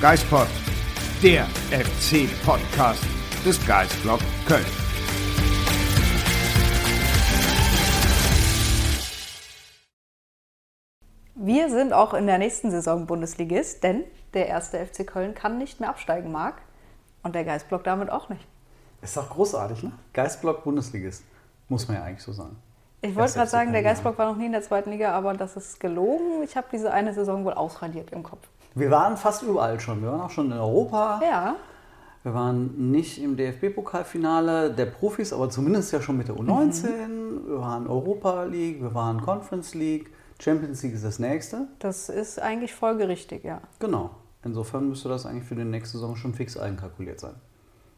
Geistpod, 0.00 0.46
der 1.22 1.44
FC-Podcast 1.44 3.04
des 3.44 3.66
Geistblog 3.66 4.20
Köln. 4.48 4.64
Wir 11.34 11.68
sind 11.68 11.92
auch 11.92 12.14
in 12.14 12.26
der 12.26 12.38
nächsten 12.38 12.70
Saison 12.70 13.06
Bundesligist, 13.06 13.84
denn 13.84 14.04
der 14.32 14.46
erste 14.46 14.78
FC 14.86 15.06
Köln 15.06 15.34
kann 15.34 15.58
nicht 15.58 15.80
mehr 15.80 15.90
absteigen, 15.90 16.32
Marc. 16.32 16.62
Und 17.22 17.34
der 17.34 17.44
Geistblock 17.44 17.84
damit 17.84 18.08
auch 18.08 18.30
nicht. 18.30 18.48
Ist 19.02 19.18
doch 19.18 19.28
großartig, 19.28 19.82
ne? 19.82 19.92
Geistblock 20.14 20.64
Bundesligist. 20.64 21.24
Muss 21.68 21.86
man 21.88 21.98
ja 21.98 22.04
eigentlich 22.04 22.22
so 22.22 22.32
sagen. 22.32 22.56
Ich 23.02 23.14
wollte 23.16 23.34
gerade 23.34 23.50
sagen, 23.50 23.74
der 23.74 23.82
Geistblock 23.82 24.16
war 24.16 24.30
noch 24.30 24.38
nie 24.38 24.46
in 24.46 24.52
der 24.52 24.62
zweiten 24.62 24.92
Liga, 24.92 25.12
aber 25.12 25.34
das 25.34 25.58
ist 25.58 25.78
gelogen. 25.78 26.42
Ich 26.42 26.56
habe 26.56 26.68
diese 26.72 26.90
eine 26.90 27.12
Saison 27.12 27.44
wohl 27.44 27.52
ausradiert 27.52 28.12
im 28.12 28.22
Kopf. 28.22 28.48
Wir 28.74 28.90
waren 28.90 29.16
fast 29.16 29.42
überall 29.42 29.80
schon. 29.80 30.02
Wir 30.02 30.10
waren 30.12 30.20
auch 30.20 30.30
schon 30.30 30.46
in 30.46 30.58
Europa. 30.58 31.20
Ja, 31.22 31.56
Wir 32.22 32.34
waren 32.34 32.90
nicht 32.90 33.22
im 33.22 33.36
DFB-Pokalfinale 33.36 34.70
der 34.72 34.86
Profis, 34.86 35.32
aber 35.32 35.48
zumindest 35.50 35.92
ja 35.92 36.00
schon 36.02 36.16
mit 36.18 36.28
der 36.28 36.36
U19. 36.36 36.86
Mhm. 36.86 37.46
Wir 37.48 37.60
waren 37.60 37.86
Europa 37.86 38.44
League, 38.44 38.82
wir 38.82 38.94
waren 38.94 39.20
Conference 39.22 39.74
League. 39.74 40.10
Champions 40.38 40.82
League 40.82 40.94
ist 40.94 41.04
das 41.04 41.18
nächste. 41.18 41.68
das 41.80 42.08
ist 42.08 42.40
eigentlich 42.40 42.74
folgerichtig, 42.74 43.44
ja. 43.44 43.60
Genau. 43.78 44.10
Insofern 44.42 44.88
müsste 44.88 45.08
das 45.10 45.26
eigentlich 45.26 45.44
für 45.44 45.54
die 45.54 45.64
nächste 45.64 45.98
Saison 45.98 46.16
schon 46.16 46.32
fix 46.34 46.56
einkalkuliert 46.56 47.20
sein. 47.20 47.34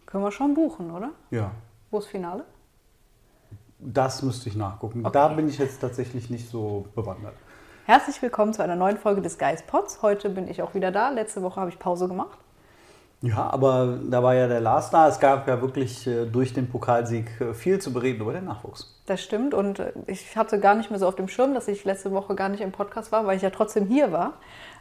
Können 0.07 0.25
wir 0.25 0.33
schon 0.33 0.55
buchen, 0.55 0.91
oder? 0.91 1.11
Ja. 1.31 1.53
Wo 1.91 1.99
ist 1.99 2.07
Finale? 2.07 2.45
Das 3.79 4.23
müsste 4.23 4.49
ich 4.49 4.57
nachgucken. 4.57 5.05
Okay. 5.05 5.13
Da 5.13 5.29
bin 5.29 5.49
ich 5.49 5.59
jetzt 5.59 5.81
tatsächlich 5.81 6.31
nicht 6.31 6.49
so 6.49 6.87
bewandert. 6.95 7.35
Herzlich 7.85 8.23
willkommen 8.23 8.55
zu 8.55 8.63
einer 8.63 8.77
neuen 8.77 8.97
Folge 8.97 9.23
des 9.23 9.39
Geistpods. 9.39 10.03
Heute 10.03 10.31
bin 10.31 10.47
ich 10.47 10.63
auch 10.63 10.73
wieder 10.75 10.93
da. 10.93 11.09
Letzte 11.09 11.43
Woche 11.43 11.61
habe 11.61 11.69
ich 11.69 11.81
Pause 11.81 12.07
gemacht. 12.07 12.39
Ja, 13.23 13.51
aber 13.51 13.99
da 14.09 14.23
war 14.23 14.37
ja 14.37 14.47
der 14.47 14.61
Lars 14.61 14.91
da. 14.91 15.09
Es 15.09 15.19
gab 15.19 15.49
ja 15.49 15.61
wirklich 15.61 16.07
äh, 16.07 16.27
durch 16.27 16.53
den 16.53 16.69
Pokalsieg 16.69 17.41
äh, 17.41 17.55
viel 17.55 17.81
zu 17.81 17.93
bereden 17.93 18.21
über 18.21 18.33
den 18.35 18.45
Nachwuchs. 18.45 19.01
Das 19.07 19.21
stimmt 19.21 19.53
und 19.53 19.81
äh, 19.81 19.93
ich 20.07 20.37
hatte 20.37 20.61
gar 20.61 20.77
nicht 20.77 20.91
mehr 20.91 21.01
so 21.01 21.09
auf 21.09 21.17
dem 21.17 21.27
Schirm, 21.27 21.55
dass 21.55 21.67
ich 21.67 21.85
letzte 21.85 22.13
Woche 22.13 22.37
gar 22.37 22.49
nicht 22.49 22.61
im 22.61 22.71
Podcast 22.71 23.11
war, 23.11 23.27
weil 23.27 23.37
ich 23.37 23.43
ja 23.43 23.51
trotzdem 23.51 23.87
hier 23.87 24.13
war. 24.13 24.35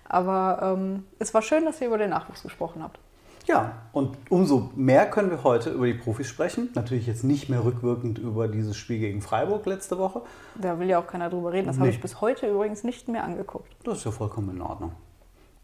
Aber 0.07 0.75
ähm, 0.77 1.05
es 1.17 1.33
war 1.33 1.41
schön, 1.41 1.66
dass 1.66 1.81
ihr 1.81 1.88
über 1.88 1.97
den 1.97 2.11
Nachwuchs 2.11 2.44
gesprochen 2.44 2.83
habt. 2.83 2.99
Ja, 3.47 3.73
und 3.92 4.17
umso 4.30 4.70
mehr 4.75 5.09
können 5.09 5.31
wir 5.31 5.44
heute 5.44 5.72
über 5.72 5.88
die 5.88 5.94
Profis 5.95 6.28
sprechen. 6.28 6.70
Natürlich 6.75 7.08
jetzt 7.08 7.23
nicht 7.23 7.50
mehr 7.50 7.64
rückwirkend 7.64 8.20
über 8.20 8.47
dieses 8.47 8.78
Spiel 8.78 9.00
gegen 9.00 9.22
Freiburg 9.22 9.66
letzte 9.66 9.97
Woche. 9.97 10.22
Da 10.56 10.80
will 10.80 10.88
ja 10.89 11.00
auch 11.00 11.08
keiner 11.08 11.30
drüber 11.30 11.52
reden. 11.52 11.67
Das 11.67 11.78
habe 11.78 11.88
Nee. 11.89 11.95
ich 11.95 12.02
bis 12.02 12.22
heute 12.22 12.47
übrigens 12.47 12.84
nicht 12.84 13.08
mehr 13.08 13.23
angeguckt. 13.23 13.72
Das 13.84 13.97
ist 14.00 14.06
ja 14.06 14.12
vollkommen 14.12 14.52
in 14.56 14.62
Ordnung. 14.62 14.92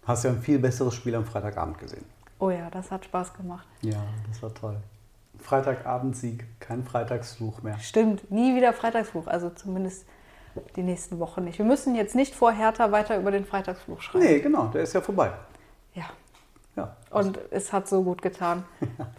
Hast 0.05 0.23
ja 0.23 0.31
ein 0.31 0.41
viel 0.41 0.57
besseres 0.59 0.93
Spiel 0.95 1.13
am 1.15 1.25
Freitagabend 1.25 1.77
gesehen. 1.77 2.05
Oh 2.39 2.49
ja, 2.49 2.69
das 2.71 2.91
hat 2.91 3.05
Spaß 3.05 3.33
gemacht. 3.33 3.67
Ja, 3.81 3.97
das 4.27 4.41
war 4.41 4.53
toll. 4.53 4.77
Freitagabendsieg, 5.39 6.45
kein 6.59 6.83
Freitagsfluch 6.83 7.61
mehr. 7.63 7.77
Stimmt, 7.79 8.29
nie 8.31 8.55
wieder 8.55 8.73
Freitagsfluch. 8.73 9.27
Also 9.27 9.49
zumindest 9.49 10.05
die 10.75 10.83
nächsten 10.83 11.19
Wochen 11.19 11.43
nicht. 11.43 11.57
Wir 11.57 11.65
müssen 11.65 11.95
jetzt 11.95 12.15
nicht 12.15 12.33
vor 12.35 12.51
Hertha 12.51 12.91
weiter 12.91 13.17
über 13.17 13.31
den 13.31 13.45
Freitagsfluch 13.45 14.01
schreiben. 14.01 14.25
Nee, 14.25 14.39
genau, 14.39 14.67
der 14.67 14.83
ist 14.83 14.93
ja 14.93 15.01
vorbei. 15.01 15.31
Ja, 15.93 16.05
Ja. 16.77 16.95
und 17.09 17.39
es 17.49 17.73
hat 17.73 17.87
so 17.87 18.03
gut 18.03 18.21
getan, 18.21 18.63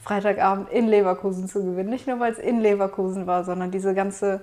Freitagabend 0.01 0.71
in 0.71 0.87
Leverkusen 0.87 1.49
zu 1.49 1.65
gewinnen. 1.65 1.91
Nicht 1.91 2.07
nur, 2.07 2.21
weil 2.21 2.33
es 2.33 2.39
in 2.39 2.61
Leverkusen 2.61 3.27
war, 3.27 3.45
sondern 3.45 3.73
diese 3.73 3.95
ganze 3.95 4.43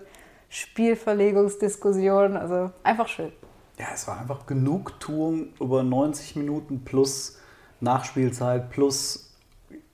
Spielverlegungsdiskussion. 0.50 2.36
Also 2.36 2.72
einfach 2.84 3.08
schön. 3.08 3.32
Ja, 3.80 3.88
es 3.94 4.08
war 4.08 4.20
einfach 4.20 4.46
Genugtuung 4.46 5.54
über 5.60 5.84
90 5.84 6.36
Minuten 6.36 6.84
plus 6.84 7.40
Nachspielzeit 7.82 8.70
plus, 8.70 9.34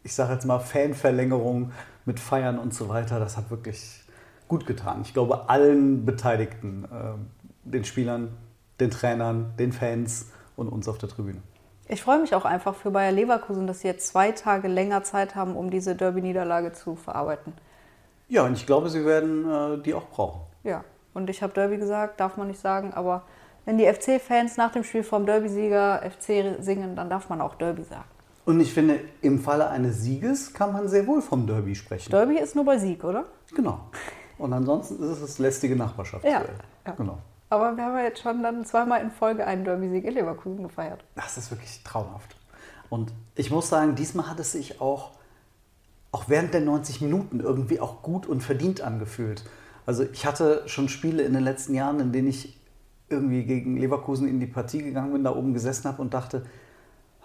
ich 0.03 0.14
sage 0.14 0.34
jetzt 0.34 0.46
mal, 0.46 0.59
Fanverlängerung 0.59 1.72
mit 2.06 2.20
Feiern 2.20 2.58
und 2.58 2.74
so 2.74 2.90
weiter. 2.90 3.20
Das 3.20 3.38
hat 3.38 3.52
wirklich 3.52 4.03
gut 4.48 4.66
getan. 4.66 5.02
Ich 5.03 5.14
glaube, 5.14 5.50
allen 5.50 6.06
Beteiligten, 6.06 6.88
ähm, 6.92 7.28
den 7.64 7.86
Spielern, 7.86 8.36
den 8.80 8.90
Trainern, 8.92 9.53
den 9.58 9.72
Fans 9.72 10.32
und 10.56 10.70
uns 10.70 10.88
auf 10.88 10.98
der 10.98 11.09
Tribüne. 11.09 11.42
Ich 11.91 12.03
freue 12.03 12.19
mich 12.19 12.34
auch 12.34 12.46
einfach 12.46 12.74
für 12.74 12.90
Bayer 12.90 13.12
Leverkusen, 13.12 13.68
dass 13.68 13.81
sie 13.81 13.90
jetzt 13.90 14.07
zwei 14.07 14.31
Tage 14.31 14.69
länger 14.69 15.03
Zeit 15.03 15.35
haben, 15.35 15.57
um 15.57 15.69
diese 15.69 15.94
Derby-Niederlage 15.94 16.72
zu 16.72 16.96
verarbeiten. 16.96 17.52
Ja, 18.29 18.46
und 18.46 18.53
ich 18.53 18.66
glaube, 18.66 18.90
sie 18.90 19.06
werden 19.06 19.46
äh, 19.52 19.78
die 19.84 19.94
auch 19.94 20.07
brauchen. 20.07 20.40
Ja, 20.63 20.85
und 21.13 21.29
ich 21.29 21.44
habe 21.44 21.52
Derby 21.52 21.75
gesagt, 21.75 22.22
darf 22.22 22.38
man 22.38 22.47
nicht 22.47 22.62
sagen, 22.62 22.94
aber 22.94 23.24
wenn 23.66 23.78
die 23.78 23.85
FC-Fans 23.85 24.56
nach 24.56 24.72
dem 24.72 24.85
Spiel 24.85 25.03
vom 25.03 25.25
Derby-Sieger 25.25 26.02
FC 26.09 26.63
singen, 26.63 26.96
dann 26.96 27.09
darf 27.09 27.28
man 27.28 27.41
auch 27.41 27.56
Derby 27.56 27.84
sagen. 27.84 28.06
Und 28.46 28.62
ich 28.62 28.73
finde, 28.73 29.02
im 29.22 29.40
Falle 29.40 29.68
eines 29.69 30.02
Sieges 30.02 30.53
kann 30.53 30.72
man 30.72 30.88
sehr 30.88 31.06
wohl 31.08 31.22
vom 31.22 31.46
Derby 31.46 31.75
sprechen. 31.75 32.09
Derby 32.09 32.38
ist 32.38 32.56
nur 32.56 32.63
bei 32.63 32.78
Sieg, 32.78 33.03
oder? 33.03 33.25
Genau. 33.53 33.81
Und 34.38 34.53
ansonsten 34.53 34.96
ist 35.03 35.09
es 35.09 35.19
das 35.19 35.40
lästige 35.40 35.75
Nachbarschaftsduell. 35.75 36.34
Ja, 36.34 36.88
ja. 36.88 36.94
Genau. 36.94 37.18
Aber 37.52 37.76
wir 37.76 37.84
haben 37.84 37.98
ja 37.98 38.04
jetzt 38.04 38.22
schon 38.22 38.42
dann 38.42 38.64
zweimal 38.64 39.02
in 39.02 39.12
Folge 39.12 39.46
einen 39.46 39.66
Derby-Sieg 39.66 40.06
in 40.06 40.14
Leverkusen 40.14 40.64
gefeiert. 40.64 41.04
Das 41.16 41.38
ist 41.38 41.52
wirklich 41.52 41.84
traumhaft. 41.84 42.38
Und 42.90 43.12
ich 43.36 43.52
muss 43.52 43.68
sagen, 43.68 43.96
diesmal 43.96 44.30
hat 44.30 44.40
es 44.40 44.54
sich 44.54 44.80
auch, 44.80 45.12
auch 46.14 46.30
während 46.30 46.54
der 46.54 46.62
90 46.62 47.02
Minuten 47.02 47.42
irgendwie 47.42 47.82
auch 47.82 48.04
gut 48.04 48.26
und 48.26 48.42
verdient 48.42 48.80
angefühlt. 48.80 49.44
Also 49.86 50.06
ich 50.14 50.26
hatte 50.26 50.64
schon 50.68 50.88
Spiele 50.88 51.24
in 51.24 51.34
den 51.34 51.44
letzten 51.44 51.76
Jahren, 51.76 52.00
in 52.00 52.14
denen 52.14 52.30
ich 52.30 52.58
irgendwie 53.10 53.44
gegen 53.44 53.76
Leverkusen 53.76 54.30
in 54.30 54.40
die 54.40 54.48
Partie 54.48 54.82
gegangen 54.82 55.12
bin, 55.12 55.26
da 55.26 55.36
oben 55.36 55.54
gesessen 55.54 55.90
habe 55.90 56.02
und 56.02 56.14
dachte, 56.14 56.46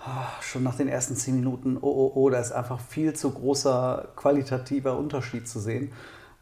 ah, 0.05 0.27
schon 0.41 0.65
nach 0.65 0.75
den 0.75 0.89
ersten 0.89 1.15
10 1.15 1.37
Minuten, 1.37 1.79
oh, 1.81 1.87
oh, 1.87 2.13
oh, 2.17 2.31
da 2.31 2.41
ist 2.41 2.51
einfach 2.51 2.81
viel 2.81 3.13
zu 3.13 3.31
großer 3.31 4.09
qualitativer 4.17 4.99
Unterschied 4.99 5.47
zu 5.47 5.61
sehen. 5.61 5.93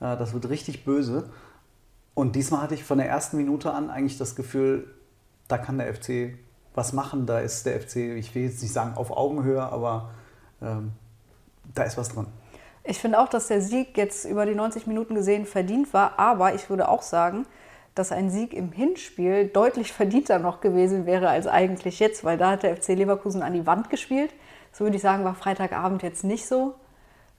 Äh, 0.01 0.17
Das 0.17 0.33
wird 0.33 0.49
richtig 0.49 0.87
böse. 0.87 1.29
Und 2.15 2.37
diesmal 2.37 2.63
hatte 2.63 2.75
ich 2.75 2.85
von 2.85 2.99
der 2.99 3.09
ersten 3.09 3.37
Minute 3.37 3.73
an 3.73 3.91
eigentlich 3.91 4.19
das 4.19 4.37
Gefühl, 4.37 4.89
da 5.49 5.59
kann 5.59 5.79
der 5.79 5.93
FC 5.93 6.39
was 6.75 6.93
machen. 6.93 7.27
Da 7.27 7.41
ist 7.41 7.67
der 7.67 7.81
FC, 7.81 7.97
ich 7.97 8.35
will 8.35 8.45
jetzt 8.45 8.63
nicht 8.63 8.73
sagen 8.73 8.97
auf 8.97 9.11
Augenhöhe, 9.11 9.63
aber 9.63 10.11
ähm, 10.63 10.93
da 11.75 11.83
ist 11.85 11.97
was 11.97 12.09
dran. 12.09 12.27
Ich 12.85 12.99
finde 12.99 13.19
auch, 13.19 13.29
dass 13.29 13.49
der 13.49 13.63
Sieg 13.63 13.97
jetzt 13.97 14.27
über 14.27 14.45
die 14.45 14.55
90 14.55 14.87
Minuten 14.87 15.15
gesehen 15.15 15.47
verdient 15.47 15.93
war, 15.95 16.19
aber 16.19 16.55
ich 16.55 16.69
würde 16.69 16.89
auch 16.89 17.03
sagen, 17.03 17.47
dass 17.95 18.13
ein 18.13 18.31
Sieg 18.31 18.53
im 18.53 18.73
Hinspiel 18.73 19.47
deutlich 19.47 19.93
verdienter 19.93 20.39
noch 20.39 20.61
gewesen 20.61 21.07
wäre 21.07 21.29
als 21.29 21.47
eigentlich 21.47 22.01
jetzt, 22.01 22.25
weil 22.25 22.37
da 22.37 22.51
hat 22.51 22.63
der 22.63 22.77
FC 22.77 22.89
Leverkusen 22.89 23.43
an 23.43 23.53
die 23.53 23.67
Wand 23.67 23.89
gespielt. 23.89 24.35
So 24.73 24.85
würde 24.85 24.97
ich 24.97 25.03
sagen, 25.03 25.25
war 25.25 25.35
Freitagabend 25.35 26.03
jetzt 26.03 26.25
nicht 26.25 26.47
so. 26.47 26.75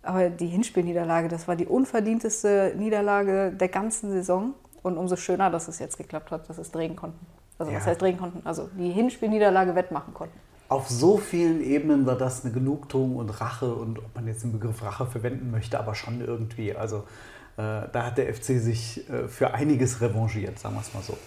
Aber 0.02 0.30
die 0.30 0.48
Hinspielniederlage, 0.48 1.28
das 1.28 1.48
war 1.48 1.56
die 1.56 1.66
unverdienteste 1.66 2.74
Niederlage 2.78 3.52
der 3.52 3.68
ganzen 3.68 4.12
Saison. 4.12 4.54
Und 4.86 4.98
umso 4.98 5.16
schöner, 5.16 5.50
dass 5.50 5.68
es 5.68 5.80
jetzt 5.80 5.98
geklappt 5.98 6.30
hat, 6.30 6.48
dass 6.48 6.60
es 6.60 6.72
drehen 6.72 6.96
konnten. 6.96 7.26
Also 7.58 7.74
was 7.74 7.84
Ja. 7.84 7.90
heißt 7.90 8.02
drehen 8.02 8.20
konnten? 8.20 8.46
Also 8.46 8.70
die 8.78 8.92
Hinspielniederlage 8.92 9.74
wettmachen 9.74 10.14
konnten. 10.14 10.38
Auf 10.70 10.88
so 10.90 11.18
vielen 11.18 11.60
Ebenen 11.62 12.06
war 12.06 12.16
das 12.16 12.44
eine 12.46 12.54
Genugtuung 12.54 13.16
und 13.16 13.30
Rache 13.42 13.74
und 13.74 13.98
ob 13.98 14.14
man 14.16 14.28
jetzt 14.28 14.44
den 14.44 14.52
Begriff 14.52 14.84
Rache 14.84 15.08
verwenden 15.08 15.50
möchte, 15.50 15.80
aber 15.80 15.96
schon 15.96 16.22
irgendwie. 16.22 16.76
Also 16.76 16.98
äh, 17.58 17.88
da 17.92 18.06
hat 18.06 18.18
der 18.20 18.34
FC 18.34 18.60
sich 18.60 19.10
äh, 19.10 19.28
für 19.28 19.54
einiges 19.56 20.02
revanchiert, 20.02 20.60
sagen 20.60 20.76
wir 20.76 20.82
es 20.82 20.94
mal 20.94 21.02
so. 21.02 21.18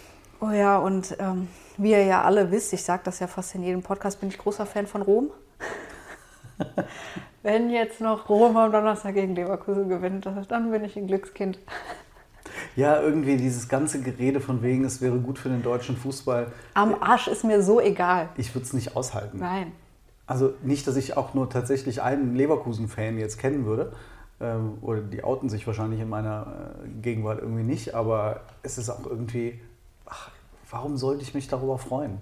Oh 0.40 0.50
ja, 0.50 0.78
und 0.78 1.16
ähm, 1.18 1.48
wie 1.78 1.90
ihr 1.90 2.04
ja 2.04 2.22
alle 2.22 2.52
wisst, 2.52 2.72
ich 2.72 2.84
sage 2.84 3.02
das 3.04 3.18
ja 3.18 3.26
fast 3.26 3.56
in 3.56 3.64
jedem 3.64 3.82
Podcast, 3.82 4.20
bin 4.20 4.28
ich 4.28 4.38
großer 4.38 4.66
Fan 4.66 4.86
von 4.86 5.02
Rom. 5.02 5.30
Wenn 7.42 7.70
jetzt 7.70 8.00
noch 8.00 8.28
Rom 8.28 8.56
am 8.56 8.70
Donnerstag 8.70 9.14
gegen 9.14 9.34
Leverkusen 9.34 9.88
gewinnt, 9.88 10.28
dann 10.48 10.70
bin 10.70 10.84
ich 10.84 10.96
ein 10.96 11.06
Glückskind. 11.06 11.58
Ja, 12.76 13.00
irgendwie 13.00 13.36
dieses 13.36 13.68
ganze 13.68 14.00
Gerede 14.00 14.40
von 14.40 14.62
wegen, 14.62 14.84
es 14.84 15.00
wäre 15.00 15.18
gut 15.18 15.38
für 15.38 15.48
den 15.48 15.62
deutschen 15.62 15.96
Fußball. 15.96 16.52
Am 16.74 16.94
Arsch 17.00 17.28
ist 17.28 17.44
mir 17.44 17.62
so 17.62 17.80
egal. 17.80 18.28
Ich 18.36 18.54
würde 18.54 18.66
es 18.66 18.72
nicht 18.72 18.96
aushalten. 18.96 19.38
Nein. 19.38 19.72
Also 20.26 20.52
nicht, 20.62 20.86
dass 20.86 20.96
ich 20.96 21.16
auch 21.16 21.34
nur 21.34 21.48
tatsächlich 21.48 22.02
einen 22.02 22.34
Leverkusen-Fan 22.34 23.18
jetzt 23.18 23.38
kennen 23.38 23.64
würde. 23.64 23.92
Ähm, 24.40 24.78
oder 24.82 25.00
die 25.00 25.24
outen 25.24 25.48
sich 25.48 25.66
wahrscheinlich 25.66 26.00
in 26.00 26.08
meiner 26.08 26.46
äh, 26.84 26.88
Gegenwart 27.02 27.40
irgendwie 27.40 27.64
nicht, 27.64 27.94
aber 27.94 28.42
es 28.62 28.78
ist 28.78 28.88
auch 28.88 29.04
irgendwie, 29.04 29.60
ach, 30.06 30.30
warum 30.70 30.96
sollte 30.96 31.22
ich 31.22 31.34
mich 31.34 31.48
darüber 31.48 31.78
freuen? 31.78 32.20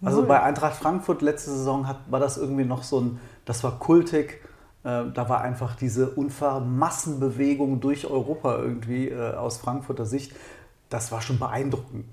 Also 0.00 0.24
bei 0.24 0.40
Eintracht 0.40 0.76
Frankfurt 0.76 1.22
letzte 1.22 1.50
Saison 1.50 1.88
hat, 1.88 1.98
war 2.08 2.20
das 2.20 2.38
irgendwie 2.38 2.64
noch 2.64 2.84
so 2.84 3.00
ein, 3.00 3.20
das 3.44 3.64
war 3.64 3.80
kultig, 3.80 4.40
da 4.82 5.28
war 5.28 5.40
einfach 5.40 5.76
diese 5.76 6.10
unfaire 6.10 6.60
Massenbewegung 6.60 7.80
durch 7.80 8.06
Europa 8.06 8.58
irgendwie 8.58 9.08
äh, 9.08 9.34
aus 9.34 9.58
Frankfurter 9.58 10.06
Sicht, 10.06 10.34
das 10.88 11.12
war 11.12 11.20
schon 11.20 11.38
beeindruckend. 11.38 12.06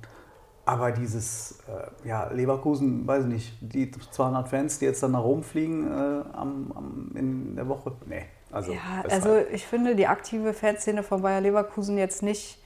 Aber 0.66 0.92
dieses, 0.92 1.60
äh, 1.68 2.08
ja, 2.08 2.28
Leverkusen, 2.32 3.06
weiß 3.06 3.26
ich 3.26 3.32
nicht, 3.32 3.58
die 3.62 3.92
200 3.92 4.50
Fans, 4.50 4.80
die 4.80 4.86
jetzt 4.86 5.04
dann 5.04 5.12
nach 5.12 5.24
Rom 5.24 5.44
fliegen 5.44 5.88
äh, 5.88 6.24
am, 6.34 6.72
am, 6.76 7.12
in 7.16 7.56
der 7.56 7.68
Woche, 7.68 7.92
nee. 8.08 8.26
Also, 8.52 8.72
Ja, 8.72 9.04
also 9.10 9.38
ich 9.52 9.66
finde 9.66 9.96
die 9.96 10.08
aktive 10.08 10.54
Fanszene 10.54 11.04
von 11.04 11.22
Bayer 11.22 11.42
Leverkusen 11.42 11.98
jetzt 11.98 12.24
nicht 12.24 12.64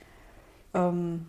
ähm, 0.73 1.25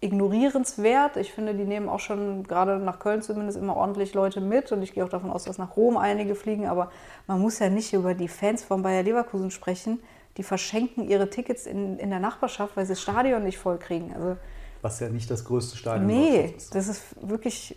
ignorierenswert. 0.00 1.16
Ich 1.16 1.32
finde, 1.32 1.54
die 1.54 1.64
nehmen 1.64 1.88
auch 1.88 2.00
schon, 2.00 2.44
gerade 2.44 2.78
nach 2.78 2.98
Köln 2.98 3.22
zumindest, 3.22 3.58
immer 3.58 3.76
ordentlich 3.76 4.14
Leute 4.14 4.40
mit. 4.40 4.72
Und 4.72 4.82
ich 4.82 4.94
gehe 4.94 5.04
auch 5.04 5.08
davon 5.08 5.30
aus, 5.30 5.44
dass 5.44 5.58
nach 5.58 5.76
Rom 5.76 5.96
einige 5.96 6.34
fliegen. 6.34 6.66
Aber 6.66 6.90
man 7.26 7.40
muss 7.40 7.58
ja 7.58 7.68
nicht 7.68 7.92
über 7.92 8.14
die 8.14 8.28
Fans 8.28 8.64
von 8.64 8.82
Bayer 8.82 9.02
Leverkusen 9.02 9.50
sprechen. 9.50 10.00
Die 10.36 10.42
verschenken 10.42 11.08
ihre 11.08 11.28
Tickets 11.28 11.66
in, 11.66 11.98
in 11.98 12.10
der 12.10 12.20
Nachbarschaft, 12.20 12.76
weil 12.76 12.86
sie 12.86 12.92
das 12.92 13.02
Stadion 13.02 13.44
nicht 13.44 13.58
voll 13.58 13.78
kriegen. 13.78 14.14
Also, 14.14 14.36
Was 14.80 15.00
ja 15.00 15.08
nicht 15.10 15.30
das 15.30 15.44
größte 15.44 15.76
Stadion 15.76 16.06
nee, 16.06 16.54
ist. 16.56 16.74
das 16.74 16.88
ist 16.88 17.02
wirklich. 17.20 17.76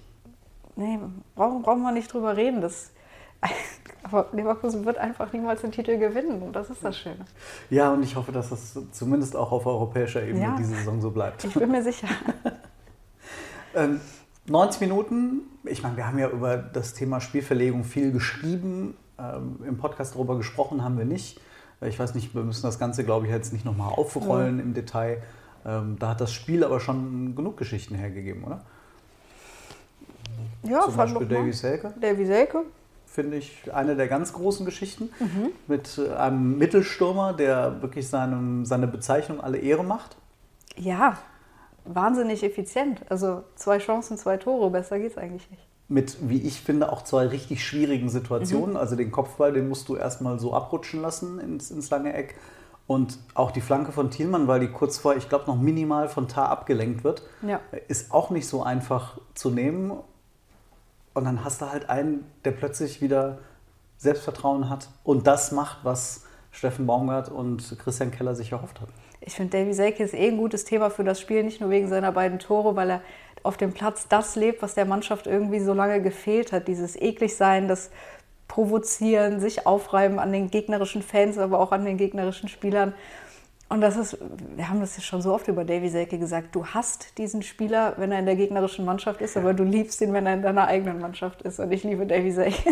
Nee, 0.76 1.00
brauchen, 1.36 1.62
brauchen 1.62 1.82
wir 1.82 1.92
nicht 1.92 2.12
drüber 2.12 2.38
reden. 2.38 2.62
Das, 2.62 2.93
aber 4.04 4.28
Leverkusen 4.34 4.86
wird 4.86 4.98
einfach 4.98 5.32
niemals 5.34 5.62
den 5.62 5.72
Titel 5.72 5.98
gewinnen. 5.98 6.42
Und 6.42 6.54
das 6.54 6.70
ist 6.70 6.84
das 6.84 6.98
Schöne. 6.98 7.26
Ja, 7.70 7.92
und 7.94 8.04
ich 8.04 8.16
hoffe, 8.16 8.32
dass 8.32 8.50
das 8.50 8.78
zumindest 8.92 9.36
auch 9.36 9.52
auf 9.52 9.66
europäischer 9.66 10.22
Ebene 10.24 10.44
Ja. 10.44 10.56
diese 10.58 10.76
Saison 10.76 11.02
so 11.02 11.12
bleibt. 11.12 11.44
Ich 11.44 11.54
bin 11.54 11.72
mir 11.72 11.84
sicher. 11.84 12.08
Ähm, 13.76 14.00
90 14.46 14.82
Minuten, 14.82 15.42
ich 15.64 15.82
meine, 15.82 15.98
wir 15.98 16.06
haben 16.06 16.20
ja 16.20 16.30
über 16.30 16.58
das 16.58 16.94
Thema 16.94 17.20
Spielverlegung 17.20 17.84
viel 17.84 18.12
geschrieben. 18.12 18.96
Ähm, 19.18 19.60
Im 19.68 19.78
Podcast 19.78 20.14
darüber 20.14 20.38
gesprochen 20.38 20.84
haben 20.84 20.98
wir 20.98 21.06
nicht. 21.06 21.40
Äh, 21.82 21.88
Ich 21.90 21.98
weiß 21.98 22.14
nicht, 22.14 22.36
wir 22.36 22.44
müssen 22.44 22.62
das 22.62 22.78
Ganze, 22.78 23.04
glaube 23.04 23.26
ich, 23.26 23.32
jetzt 23.32 23.52
nicht 23.52 23.66
nochmal 23.66 23.92
aufrollen 23.94 24.60
im 24.60 24.76
Detail. 24.76 25.24
Ähm, 25.66 25.98
da 25.98 26.10
hat 26.10 26.22
das 26.22 26.32
Spiel 26.34 26.64
aber 26.64 26.80
schon 26.80 27.36
genug 27.36 27.58
Geschichten 27.58 27.96
hergegeben, 27.96 28.44
oder? 28.44 28.62
Ja, 30.64 30.82
Zum 30.82 30.96
Beispiel. 30.96 31.26
Davy 31.28 31.52
Selke, 31.54 31.94
Davy 32.00 32.26
Selke. 32.26 32.62
Finde 33.14 33.38
ich 33.38 33.72
eine 33.72 33.96
der 33.96 34.08
ganz 34.08 34.34
großen 34.34 34.66
Geschichten. 34.66 35.12
Mhm. 35.20 35.50
Mit 35.68 36.00
äh, 36.00 36.14
einem 36.16 36.58
Mittelstürmer, 36.58 37.34
der 37.34 37.82
wirklich 37.84 38.08
seinem, 38.10 38.66
seine 38.66 38.88
Bezeichnung 38.88 39.40
alle 39.40 39.60
Ehre 39.60 39.84
macht. 39.84 40.18
Ja, 40.76 41.18
wahnsinnig 41.86 42.44
effizient. 42.44 43.02
Also 43.10 43.44
zwei 43.56 43.78
Chancen, 43.78 44.18
zwei 44.18 44.38
Tore, 44.38 44.72
besser 44.72 44.98
geht's 44.98 45.18
eigentlich 45.18 45.50
nicht. 45.52 45.62
mit, 45.90 46.18
wie 46.28 46.42
ich 46.42 46.62
finde, 46.62 46.92
auch 46.92 47.04
zwei 47.04 47.28
richtig 47.28 47.64
schwierigen 47.64 48.10
Situationen. 48.10 48.76
Also 48.78 48.96
den 48.96 49.12
Kopfball, 49.12 49.54
den 49.54 49.70
musst 49.70 49.88
du 49.90 49.96
erstmal 49.96 50.40
so 50.40 50.54
abrutschen 50.56 51.02
lassen 51.04 51.40
ins, 51.40 51.70
ins 51.70 51.92
lange 51.92 52.14
Eck. 52.14 52.36
Und 52.88 53.20
auch 53.36 53.52
die 53.52 53.62
Flanke 53.62 53.92
von 53.92 54.10
Thielmann, 54.10 54.48
weil 54.48 54.60
die 54.60 54.68
kurz 54.70 54.98
vor, 54.98 55.16
ich 55.16 55.30
glaube, 55.30 55.46
noch 55.46 55.56
minimal 55.58 56.10
von 56.10 56.28
Tar 56.28 56.50
abgelenkt 56.50 57.04
wird, 57.04 57.22
Ja. 57.48 57.60
ist 57.88 58.12
auch 58.12 58.30
nicht 58.32 58.48
so 58.48 58.64
einfach 58.64 59.20
zu 59.36 59.52
nehmen. 59.52 59.94
Und 61.14 61.26
dann 61.26 61.44
hast 61.44 61.62
du 61.62 61.70
halt 61.70 61.90
einen, 61.90 62.26
der 62.44 62.52
plötzlich 62.52 63.02
wieder 63.02 63.40
Selbstvertrauen 63.98 64.70
hat 64.70 64.90
und 65.04 65.28
das 65.28 65.52
macht, 65.52 65.80
was 65.84 66.26
Steffen 66.52 66.86
Baumgart 66.86 67.30
und 67.30 67.78
Christian 67.80 68.12
Keller 68.12 68.36
sich 68.36 68.52
erhofft 68.52 68.82
hatten. 68.82 68.94
Ich 69.22 69.36
finde, 69.36 69.58
Davy 69.58 69.74
Selke 69.74 70.04
ist 70.04 70.14
eh 70.14 70.28
ein 70.28 70.38
gutes 70.38 70.66
Thema 70.66 70.90
für 70.90 71.04
das 71.04 71.20
Spiel, 71.22 71.44
nicht 71.44 71.62
nur 71.62 71.70
wegen 71.70 71.88
seiner 71.88 72.12
beiden 72.12 72.40
Tore, 72.40 72.76
weil 72.76 72.90
er 72.90 73.02
auf 73.42 73.58
dem 73.58 73.74
Platz 73.74 74.08
das 74.08 74.36
lebt, 74.36 74.62
was 74.62 74.74
der 74.74 74.86
Mannschaft 74.86 75.28
irgendwie 75.28 75.60
so 75.60 75.74
lange 75.74 76.02
gefehlt 76.02 76.52
hat. 76.52 76.68
Dieses 76.68 76.96
Ekligsein, 76.96 77.68
das 77.68 77.90
Provozieren, 78.48 79.40
sich 79.40 79.66
aufreiben 79.66 80.20
an 80.20 80.32
den 80.32 80.52
gegnerischen 80.52 81.02
Fans, 81.02 81.38
aber 81.38 81.60
auch 81.60 81.72
an 81.72 81.86
den 81.86 81.98
gegnerischen 81.98 82.50
Spielern. 82.50 82.94
Und 83.74 83.82
das 83.82 83.98
ist, 83.98 84.20
wir 84.56 84.70
haben 84.70 84.82
das 84.82 84.96
ja 84.98 85.02
schon 85.02 85.24
so 85.24 85.34
oft 85.34 85.48
über 85.48 85.66
Davy 85.66 85.90
Selke 85.90 86.20
gesagt, 86.20 86.54
du 86.54 86.64
hast 86.64 87.18
diesen 87.18 87.42
Spieler, 87.42 87.96
wenn 87.98 88.12
er 88.12 88.20
in 88.20 88.28
der 88.28 88.36
gegnerischen 88.36 88.86
Mannschaft 88.86 89.20
ist, 89.20 89.36
aber 89.36 89.56
du 89.56 89.64
liebst 89.64 90.00
ihn, 90.02 90.14
wenn 90.14 90.28
er 90.28 90.36
in 90.36 90.44
deiner 90.44 90.68
eigenen 90.68 91.02
Mannschaft 91.02 91.42
ist. 91.42 91.60
Und 91.60 91.72
ich 91.72 91.84
liebe 91.84 92.06
Davy 92.06 92.32
Selke. 92.32 92.70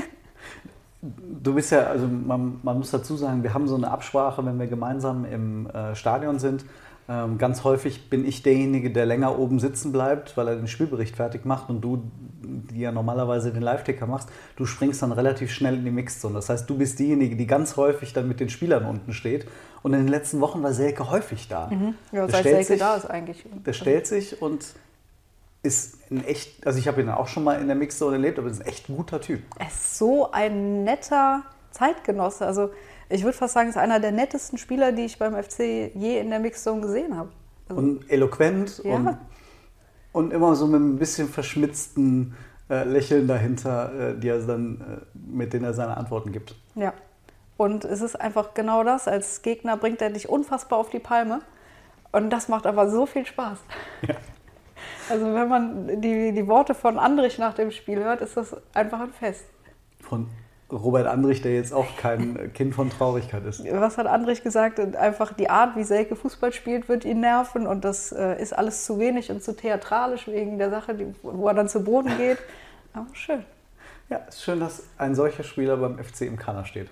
Du 1.02 1.56
bist 1.56 1.72
ja, 1.72 1.88
also 1.88 2.06
man, 2.06 2.60
man 2.62 2.78
muss 2.78 2.92
dazu 2.92 3.16
sagen, 3.16 3.42
wir 3.42 3.52
haben 3.56 3.68
so 3.68 3.74
eine 3.74 3.90
Absprache, 3.90 4.46
wenn 4.46 4.60
wir 4.60 4.68
gemeinsam 4.68 5.26
im 5.26 5.68
äh, 5.72 5.96
Stadion 5.96 6.38
sind. 6.38 6.66
Ähm, 7.12 7.38
ganz 7.38 7.66
häufig 7.66 8.10
bin 8.10 8.26
ich 8.26 8.42
derjenige, 8.42 8.90
der 8.90 9.06
länger 9.06 9.38
oben 9.38 9.60
sitzen 9.60 9.92
bleibt, 9.92 10.38
weil 10.38 10.48
er 10.48 10.56
den 10.56 10.68
Spielbericht 10.68 11.18
fertig 11.18 11.44
macht 11.46 11.70
und 11.70 11.82
du, 11.82 12.04
die 12.42 12.80
ja 12.80 12.92
normalerweise 12.94 13.52
den 13.52 13.64
Live-Ticker 13.64 14.06
machst, 14.08 14.30
du 14.56 14.66
springst 14.66 15.02
dann 15.02 15.12
relativ 15.12 15.52
schnell 15.52 15.74
in 15.76 15.84
die 15.84 15.92
Mixzone. 15.92 16.36
Das 16.36 16.48
heißt, 16.48 16.70
du 16.70 16.78
bist 16.78 17.00
diejenige, 17.00 17.36
die 17.36 17.48
ganz 17.48 17.76
häufig 17.76 18.14
dann 18.14 18.30
mit 18.30 18.40
den 18.40 18.48
Spielern 18.50 18.86
unten 18.86 19.12
steht. 19.14 19.46
Und 19.84 19.94
in 19.94 20.00
den 20.02 20.08
letzten 20.08 20.40
Wochen 20.40 20.64
war 20.64 20.72
Selke 20.74 21.10
häufig 21.10 21.48
da. 21.50 21.70
Ja, 22.14 22.28
Der 22.28 22.30
seit 22.30 22.40
stellt 22.42 22.56
Selke 22.56 22.68
sich- 22.74 22.80
da 22.80 22.96
ist 22.96 23.06
eigentlich. 23.10 23.46
Der 23.66 23.74
stellt 23.74 24.08
sich 24.08 24.42
und 24.42 24.64
ist 25.64 26.10
ein 26.12 26.24
echt, 26.24 26.66
also 26.66 26.80
ich 26.80 26.88
habe 26.88 27.02
ihn 27.02 27.10
auch 27.10 27.28
schon 27.28 27.44
mal 27.44 27.60
in 27.60 27.68
der 27.68 27.76
Mixzone 27.76 28.16
erlebt, 28.16 28.40
aber 28.40 28.48
ist 28.50 28.62
ein 28.62 28.68
echt 28.68 28.88
guter 28.88 29.20
Typ. 29.20 29.42
Er 29.60 29.68
ist 29.68 29.98
so 29.98 30.32
ein 30.32 30.84
netter 30.86 31.44
Zeitgenosse. 31.72 32.46
Also 32.46 32.70
ich 33.12 33.24
würde 33.24 33.38
fast 33.38 33.54
sagen, 33.54 33.70
ist 33.70 33.78
einer 33.78 34.00
der 34.00 34.12
nettesten 34.12 34.58
Spieler, 34.58 34.92
die 34.92 35.06
ich 35.06 35.20
beim 35.20 35.36
FC 35.42 35.92
je 35.96 36.20
in 36.20 36.30
der 36.30 36.40
Mixzone 36.40 36.82
gesehen 36.82 37.16
habe. 37.18 37.30
Also, 37.70 37.82
und 37.82 38.10
eloquent 38.10 38.82
Ja. 38.84 38.96
und, 38.96 39.18
und 40.14 40.34
immer 40.34 40.56
so 40.56 40.68
mit 40.68 40.82
ein 40.82 40.98
bisschen 40.98 41.30
verschmitzten 41.30 42.36
äh, 42.70 42.84
Lächeln 42.84 43.28
dahinter, 43.28 44.12
äh, 44.12 44.20
die 44.20 44.30
er 44.30 44.40
dann, 44.40 44.82
äh, 44.82 45.18
mit 45.32 45.54
denen 45.54 45.66
er 45.66 45.74
seine 45.74 45.98
Antworten 45.98 46.32
gibt. 46.32 46.56
ja. 46.76 46.94
Und 47.58 47.86
es 47.86 48.02
ist 48.02 48.20
einfach 48.20 48.56
genau 48.56 48.84
das. 48.84 49.08
Als 49.08 49.44
Gegner 49.44 49.78
bringt 49.78 50.02
er 50.02 50.10
dich 50.10 50.28
unfassbar 50.28 50.80
auf 50.80 50.90
die 50.90 50.98
Palme. 50.98 51.42
Und 52.12 52.32
das 52.32 52.48
macht 52.48 52.66
aber 52.66 52.90
so 52.90 53.06
viel 53.06 53.26
Spaß. 53.26 53.60
Also 55.10 55.26
wenn 55.26 55.48
man 55.48 56.02
die, 56.02 56.32
die 56.32 56.48
Worte 56.48 56.74
von 56.74 56.98
Andrich 56.98 57.38
nach 57.38 57.54
dem 57.54 57.70
Spiel 57.70 58.00
hört, 58.00 58.22
ist 58.22 58.36
das 58.38 58.56
einfach 58.74 59.00
ein 59.02 59.12
Fest. 59.12 59.44
Von 60.00 60.28
Robert 60.72 61.08
Andrich, 61.08 61.42
der 61.42 61.54
jetzt 61.54 61.74
auch 61.74 61.98
kein 61.98 62.54
Kind 62.54 62.74
von 62.74 62.90
Traurigkeit 62.90 63.46
ist. 63.46 63.64
Was 63.72 63.98
hat 63.98 64.08
Andrich 64.08 64.44
gesagt? 64.44 64.80
Einfach 64.96 65.34
die 65.34 65.50
Art, 65.50 65.76
wie 65.76 65.84
Selke 65.84 66.16
Fußball 66.16 66.54
spielt, 66.54 66.88
wird 66.88 67.06
ihn 67.06 67.20
nerven. 67.20 67.68
Und 67.68 67.84
das 67.84 68.12
äh, 68.12 68.42
ist 68.42 68.54
alles 68.54 68.86
zu 68.86 69.00
wenig 69.00 69.30
und 69.32 69.44
zu 69.44 69.56
theatralisch 69.56 70.28
wegen 70.28 70.58
der 70.58 70.70
Sache, 70.70 70.96
wo 71.22 71.48
er 71.48 71.54
dann 71.54 71.68
zu 71.68 71.84
Boden 71.84 72.12
geht. 72.18 72.38
Aber 72.94 73.14
schön. 73.14 73.44
Ja, 74.10 74.18
ist 74.18 74.44
schön, 74.44 74.60
dass 74.60 74.84
ein 74.98 75.16
solcher 75.16 75.44
Spieler 75.44 75.78
beim 75.78 75.98
FC 75.98 76.22
im 76.22 76.38
Kader 76.38 76.66
steht. 76.66 76.90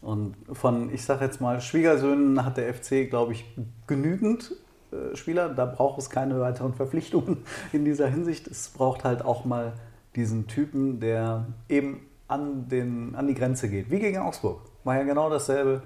Und 0.00 0.36
von, 0.52 0.92
ich 0.92 1.04
sage 1.04 1.24
jetzt 1.24 1.40
mal, 1.40 1.60
Schwiegersöhnen 1.60 2.44
hat 2.44 2.56
der 2.56 2.72
FC, 2.74 3.08
glaube 3.08 3.32
ich, 3.32 3.44
genügend 3.86 4.52
äh, 4.92 5.16
Spieler. 5.16 5.48
Da 5.48 5.64
braucht 5.64 5.98
es 5.98 6.10
keine 6.10 6.40
weiteren 6.40 6.74
Verpflichtungen 6.74 7.44
in 7.72 7.84
dieser 7.84 8.08
Hinsicht. 8.08 8.46
Es 8.46 8.68
braucht 8.68 9.04
halt 9.04 9.24
auch 9.24 9.44
mal 9.44 9.72
diesen 10.14 10.46
Typen, 10.46 11.00
der 11.00 11.46
eben 11.68 12.06
an, 12.28 12.68
den, 12.68 13.14
an 13.14 13.26
die 13.26 13.34
Grenze 13.34 13.68
geht. 13.68 13.90
Wie 13.90 13.98
gegen 13.98 14.18
Augsburg. 14.18 14.60
War 14.84 14.96
ja 14.96 15.02
genau 15.02 15.30
dasselbe. 15.30 15.82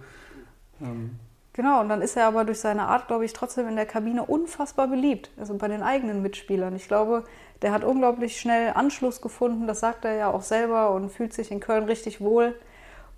Ähm, 0.81 1.19
Genau, 1.59 1.81
und 1.81 1.89
dann 1.89 2.03
ist 2.03 2.17
er 2.17 2.29
aber 2.29 2.45
durch 2.45 2.61
seine 2.61 2.83
Art, 2.83 3.09
glaube 3.09 3.25
ich, 3.25 3.33
trotzdem 3.33 3.67
in 3.67 3.75
der 3.75 3.85
Kabine 3.85 4.25
unfassbar 4.25 4.87
beliebt. 4.87 5.33
Also 5.37 5.55
bei 5.55 5.67
den 5.67 5.83
eigenen 5.83 6.23
Mitspielern. 6.23 6.77
Ich 6.77 6.87
glaube, 6.87 7.25
der 7.63 7.73
hat 7.73 7.83
unglaublich 7.83 8.41
schnell 8.41 8.75
Anschluss 8.75 9.21
gefunden. 9.21 9.67
Das 9.67 9.81
sagt 9.81 10.05
er 10.05 10.15
ja 10.15 10.31
auch 10.31 10.43
selber 10.43 10.93
und 10.93 11.11
fühlt 11.11 11.33
sich 11.33 11.51
in 11.51 11.59
Köln 11.59 11.83
richtig 11.83 12.21
wohl. 12.21 12.55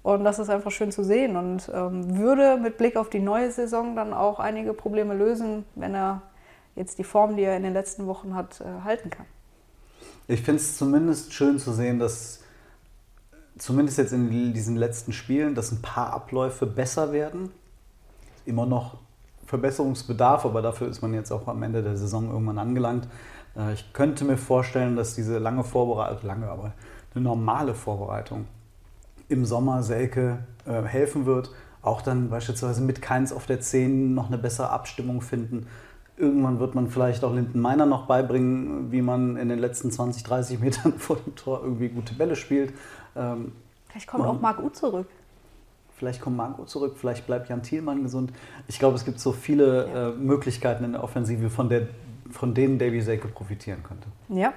Und 0.03 0.25
das 0.25 0.39
ist 0.39 0.49
einfach 0.49 0.71
schön 0.71 0.91
zu 0.91 1.05
sehen 1.05 1.37
und 1.37 1.71
ähm, 1.75 2.17
würde 2.17 2.57
mit 2.57 2.79
Blick 2.79 2.97
auf 2.97 3.11
die 3.11 3.21
neue 3.21 3.51
Saison 3.51 3.95
dann 3.95 4.15
auch 4.15 4.41
einige 4.41 4.73
Probleme 4.73 5.15
lösen, 5.15 5.67
wenn 5.75 5.95
er 5.95 6.23
jetzt 6.77 6.99
die 6.99 7.05
Form, 7.05 7.37
die 7.37 7.43
er 7.43 7.59
in 7.59 7.63
den 7.63 7.75
letzten 7.75 8.07
Wochen 8.07 8.35
hat, 8.35 8.63
äh, 8.63 8.85
halten 8.85 9.11
kann. 9.11 9.27
Ich 10.29 10.41
finde 10.41 10.63
es 10.63 10.79
zumindest 10.79 11.35
schön 11.35 11.59
zu 11.59 11.73
sehen, 11.73 11.99
dass 11.99 12.43
zumindest 13.61 13.99
jetzt 13.99 14.13
in 14.13 14.53
diesen 14.53 14.77
letzten 14.77 15.13
Spielen, 15.13 15.55
dass 15.55 15.71
ein 15.71 15.83
paar 15.83 16.13
Abläufe 16.13 16.67
besser 16.67 17.13
werden. 17.13 17.51
Immer 18.47 18.67
noch 18.67 18.97
Verbesserungsbedarf, 19.47 20.47
aber 20.47 20.63
dafür 20.63 20.89
ist 20.89 21.03
man 21.03 21.13
jetzt 21.13 21.31
auch 21.31 21.47
am 21.47 21.63
Ende 21.63 21.83
der 21.83 21.97
Saison 21.97 22.31
irgendwann 22.31 22.59
angelangt. 22.59 23.07
Äh, 23.57 23.75
Ich 23.75 23.93
könnte 23.93 24.25
mir 24.25 24.39
vorstellen, 24.39 24.97
dass 24.97 25.15
diese 25.15 25.39
lange 25.39 25.65
Vorbereitung, 25.65 26.27
lange, 26.27 26.49
aber 26.49 26.73
eine 27.15 27.25
normale 27.25 27.75
Vorbereitung 27.75 28.47
im 29.29 29.45
Sommer 29.45 29.83
Selke 29.83 30.39
äh, 30.67 30.83
helfen 30.83 31.27
wird. 31.27 31.51
Auch 31.83 32.03
dann 32.03 32.31
beispielsweise 32.31 32.83
mit 32.83 33.03
Keins 33.03 33.33
auf 33.33 33.47
der 33.47 33.61
10 33.61 34.15
noch 34.15 34.29
eine 34.29 34.39
bessere 34.39 34.71
Abstimmung 34.71 35.21
finden. 35.21 35.67
Irgendwann 36.17 36.61
wird 36.61 36.75
man 36.75 36.89
vielleicht 36.89 37.25
auch 37.25 37.35
Linden 37.35 37.61
Meiner 37.61 37.87
noch 37.87 38.07
beibringen, 38.07 38.93
wie 38.93 39.01
man 39.01 39.37
in 39.37 39.49
den 39.49 39.59
letzten 39.59 39.91
20, 39.91 40.23
30 40.23 40.61
Metern 40.61 40.93
vor 40.99 41.17
dem 41.17 41.35
Tor 41.35 41.61
irgendwie 41.63 41.89
gute 41.89 42.15
Bälle 42.15 42.37
spielt. 42.37 42.73
Ähm, 43.17 43.53
Vielleicht 43.89 44.07
kommt 44.07 44.25
auch 44.27 44.41
Marc 44.41 44.61
U 44.61 44.69
zurück. 44.69 45.09
Vielleicht 45.97 46.23
kommt 46.23 46.37
Marco 46.39 46.65
zurück, 46.65 46.97
vielleicht 46.97 47.27
bleibt 47.27 47.51
Jan 47.51 47.63
Thielmann 47.63 48.03
gesund. 48.03 48.33
Ich 48.69 48.79
glaube, 48.79 48.97
es 48.97 49.05
gibt 49.05 49.21
so 49.21 49.33
viele 49.33 49.87
Ja. 49.89 50.09
äh, 50.09 50.13
Möglichkeiten 50.13 50.83
in 50.85 50.93
der 50.93 51.05
Offensive, 51.05 51.51
von, 51.51 51.69
der, 51.69 51.89
von 52.31 52.55
denen 52.55 52.79
Davy 52.79 53.03
Selke 53.03 53.29
profitieren 53.29 53.83
könnte. 53.83 54.09
Ja. 54.31 54.55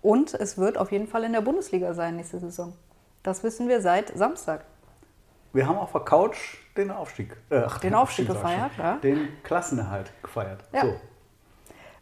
Und 0.00 0.34
es 0.34 0.58
wird 0.58 0.78
auf 0.78 0.90
jeden 0.90 1.06
Fall 1.06 1.22
in 1.22 1.32
der 1.34 1.40
Bundesliga 1.42 1.94
sein 1.94 2.16
nächste 2.16 2.40
Saison. 2.40 2.72
Das 3.22 3.44
wissen 3.44 3.68
wir 3.68 3.80
seit 3.80 4.08
Samstag. 4.18 4.64
Wir 5.52 5.68
haben 5.68 5.78
auf 5.78 5.92
der 5.92 6.00
Couch 6.00 6.56
den 6.76 6.90
Aufstieg, 6.90 7.36
äh, 7.50 7.58
ach, 7.64 7.78
Den 7.78 7.94
Aufstieg 7.94 8.26
sag 8.26 8.34
ich 8.34 8.42
gefeiert, 8.42 8.72
ja. 8.78 8.96
Den 8.96 9.28
Klassenerhalt 9.44 10.10
gefeiert. 10.20 10.64
Ja. 10.72 10.80
So. 10.86 10.94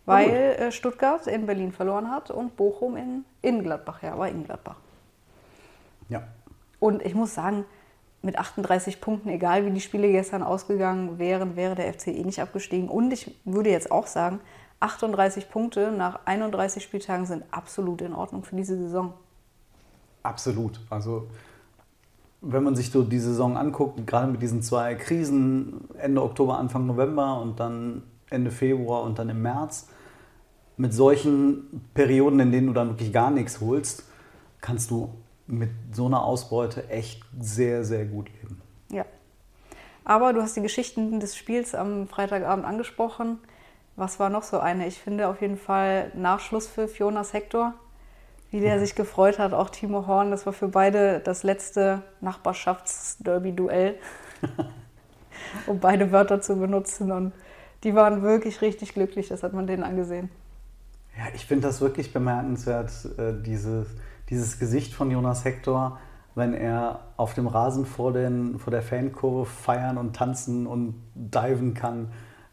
Weil 0.07 0.31
äh, 0.31 0.73
Stuttgart 0.73 1.27
in 1.27 1.45
Berlin 1.45 1.73
verloren 1.73 2.11
hat 2.11 2.31
und 2.31 2.57
Bochum 2.57 2.97
in, 2.97 3.25
in 3.43 3.63
Gladbach. 3.63 4.03
Ja, 4.03 4.17
war 4.19 4.29
in 4.29 4.45
Gladbach. 4.45 4.77
Ja. 6.11 6.25
Und 6.79 7.03
ich 7.03 7.15
muss 7.15 7.35
sagen, 7.35 7.65
mit 8.23 8.39
38 8.39 9.01
Punkten, 9.01 9.31
egal 9.31 9.65
wie 9.65 9.71
die 9.71 9.81
Spiele 9.81 10.11
gestern 10.11 10.43
ausgegangen 10.43 11.19
wären, 11.19 11.57
wäre 11.57 11.75
der 11.75 11.93
FC 11.93 12.09
eh 12.09 12.25
nicht 12.25 12.41
abgestiegen. 12.41 12.89
Und 12.89 13.13
ich 13.13 13.35
würde 13.45 13.71
jetzt 13.71 13.91
auch 13.91 14.07
sagen, 14.07 14.41
38 14.81 15.51
Punkte 15.51 15.93
nach 15.93 16.21
31 16.27 16.83
Spieltagen 16.83 17.27
sind 17.27 17.45
absolut 17.51 18.03
in 18.03 18.15
Ordnung 18.15 18.45
für 18.45 18.57
diese 18.57 18.77
Saison. 18.77 19.15
Absolut. 20.23 20.81
Also 20.91 21.29
wenn 22.43 22.63
man 22.63 22.75
sich 22.75 22.91
so 22.91 23.03
die 23.03 23.19
Saison 23.19 23.57
anguckt, 23.57 24.07
gerade 24.07 24.31
mit 24.31 24.43
diesen 24.43 24.63
zwei 24.63 24.95
Krisen, 24.95 25.89
Ende 25.99 26.23
Oktober, 26.23 26.59
Anfang 26.59 26.87
November 26.87 27.41
und 27.41 27.61
dann 27.61 28.03
Ende 28.31 28.51
Februar 28.51 29.03
und 29.03 29.19
dann 29.19 29.29
im 29.29 29.43
März, 29.43 29.89
mit 30.77 30.95
solchen 30.95 31.85
Perioden, 31.93 32.41
in 32.41 32.53
denen 32.53 32.67
du 32.69 32.73
dann 32.73 32.89
wirklich 32.89 33.13
gar 33.13 33.31
nichts 33.31 33.61
holst, 33.61 34.05
kannst 34.63 34.91
du 34.91 35.11
mit 35.51 35.71
so 35.93 36.07
einer 36.07 36.23
Ausbeute 36.23 36.89
echt 36.89 37.23
sehr, 37.39 37.85
sehr 37.85 38.05
gut 38.05 38.29
leben. 38.41 38.61
Ja. 38.91 39.05
Aber 40.05 40.33
du 40.33 40.43
hast 40.43 40.57
die 40.57 40.63
Geschichten 40.63 41.21
des 41.21 41.37
Spiels 41.37 41.75
am 41.75 42.09
Freitagabend 42.09 42.65
angesprochen. 42.65 43.39
Was 43.97 44.19
war 44.19 44.31
noch 44.31 44.43
so 44.43 44.59
eine? 44.59 44.87
Ich 44.87 44.99
finde 44.99 45.29
auf 45.29 45.41
jeden 45.41 45.59
Fall 45.59 46.11
Nachschlusspfiff 46.15 46.99
Jonas 46.99 47.33
Hector, 47.33 47.75
wie 48.51 48.61
der 48.61 48.81
sich 48.81 48.95
gefreut 48.95 49.39
hat, 49.39 49.53
auch 49.53 49.71
Timo 49.71 50.07
Horn. 50.07 50.31
Das 50.31 50.47
war 50.47 50.53
für 50.53 50.69
beide 50.69 51.21
das 51.21 51.43
letzte 51.43 52.03
Nachbarschaftsderby-Duell, 52.21 53.97
um 55.67 55.81
beide 55.81 56.13
Wörter 56.13 56.41
zu 56.41 56.57
benutzen. 56.57 57.13
Und 57.13 57.33
die 57.85 57.95
waren 57.95 58.23
wirklich 58.23 58.63
richtig 58.63 58.95
glücklich, 58.95 59.29
das 59.29 59.43
hat 59.43 59.53
man 59.53 59.67
denen 59.67 59.83
angesehen. 59.83 60.31
Ja, 61.17 61.25
ich 61.35 61.45
finde 61.45 61.67
das 61.67 61.81
wirklich 61.81 62.13
bemerkenswert, 62.13 62.91
äh, 63.19 63.35
dieses, 63.43 63.89
dieses 64.31 64.59
Gesicht 64.59 64.95
von 64.95 65.11
Jonas 65.11 65.45
Hector, 65.45 65.99
wenn 66.35 66.55
er 66.55 67.01
auf 67.17 67.35
dem 67.35 67.47
Rasen 67.49 67.85
vor, 67.85 68.13
den, 68.13 68.59
vor 68.59 68.71
der 68.71 68.83
Fankurve 68.83 69.45
feiern 69.47 69.99
und 69.99 70.15
tanzen 70.15 70.67
und 70.67 70.95
diven 71.15 71.75
kann. 71.75 72.13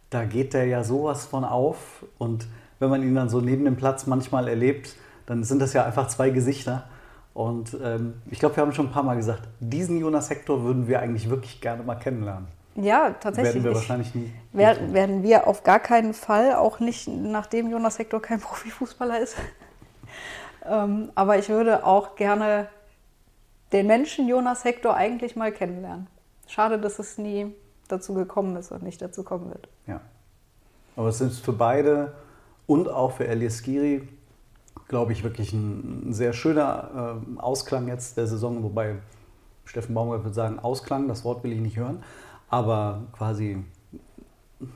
Da 0.09 0.25
geht 0.25 0.53
der 0.53 0.65
ja 0.65 0.83
sowas 0.83 1.25
von 1.25 1.43
auf. 1.45 2.03
Und 2.17 2.47
wenn 2.79 2.89
man 2.89 3.03
ihn 3.03 3.13
dann 3.15 3.29
so 3.29 3.39
neben 3.39 3.65
dem 3.65 3.75
Platz 3.75 4.07
manchmal 4.07 4.47
erlebt, 4.47 4.95
dann 5.27 5.43
sind 5.43 5.59
das 5.61 5.73
ja 5.73 5.85
einfach 5.85 6.07
zwei 6.07 6.31
Gesichter. 6.31 6.85
Und 7.33 7.77
ähm, 7.83 8.15
ich 8.31 8.39
glaube, 8.39 8.55
wir 8.55 8.63
haben 8.63 8.71
schon 8.73 8.87
ein 8.87 8.91
paar 8.91 9.03
Mal 9.03 9.15
gesagt, 9.15 9.43
diesen 9.59 9.99
Jonas 9.99 10.29
Hector 10.31 10.63
würden 10.63 10.87
wir 10.87 10.99
eigentlich 11.01 11.29
wirklich 11.29 11.61
gerne 11.61 11.83
mal 11.83 11.95
kennenlernen. 11.95 12.47
Ja, 12.75 13.11
tatsächlich. 13.11 13.55
Werden 13.55 13.63
wir 13.63 13.71
Ich- 13.71 13.77
wahrscheinlich 13.77 14.15
nie. 14.15 14.31
Wer, 14.53 14.93
werden 14.93 15.21
wir 15.21 15.45
auf 15.47 15.63
gar 15.63 15.79
keinen 15.79 16.13
Fall, 16.15 16.55
auch 16.55 16.79
nicht 16.79 17.07
nachdem 17.07 17.69
Jonas 17.69 17.99
Hector 17.99 18.21
kein 18.21 18.39
Profifußballer 18.41 19.19
ist. 19.19 19.35
Ähm, 20.69 21.11
aber 21.15 21.37
ich 21.37 21.49
würde 21.49 21.85
auch 21.85 22.15
gerne 22.15 22.67
den 23.71 23.87
Menschen 23.87 24.27
Jonas 24.27 24.63
Hector 24.63 24.95
eigentlich 24.95 25.35
mal 25.35 25.51
kennenlernen. 25.51 26.07
Schade, 26.47 26.79
dass 26.79 26.99
es 26.99 27.17
nie 27.17 27.53
dazu 27.87 28.13
gekommen 28.13 28.55
ist 28.55 28.71
und 28.71 28.83
nicht 28.83 29.01
dazu 29.01 29.23
kommen 29.23 29.49
wird. 29.49 29.67
Ja. 29.85 30.01
Aber 30.95 31.09
es 31.09 31.21
ist 31.21 31.39
für 31.39 31.53
beide 31.53 32.13
und 32.65 32.89
auch 32.89 33.13
für 33.13 33.27
Elias 33.27 33.61
Giri, 33.63 34.07
glaube 34.87 35.11
ich, 35.11 35.23
wirklich 35.23 35.53
ein, 35.53 36.13
sehr 36.13 36.33
schöner 36.33 37.21
äh, 37.37 37.39
Ausklang 37.39 37.87
jetzt 37.87 38.17
der 38.17 38.27
Saison, 38.27 38.63
wobei 38.63 38.95
Steffen 39.65 39.93
Baumgart 39.93 40.23
würde 40.23 40.33
sagen, 40.33 40.59
Ausklang, 40.59 41.07
das 41.07 41.23
Wort 41.25 41.43
will 41.43 41.51
ich 41.51 41.59
nicht 41.59 41.77
hören, 41.77 42.03
aber 42.49 43.03
quasi 43.13 43.63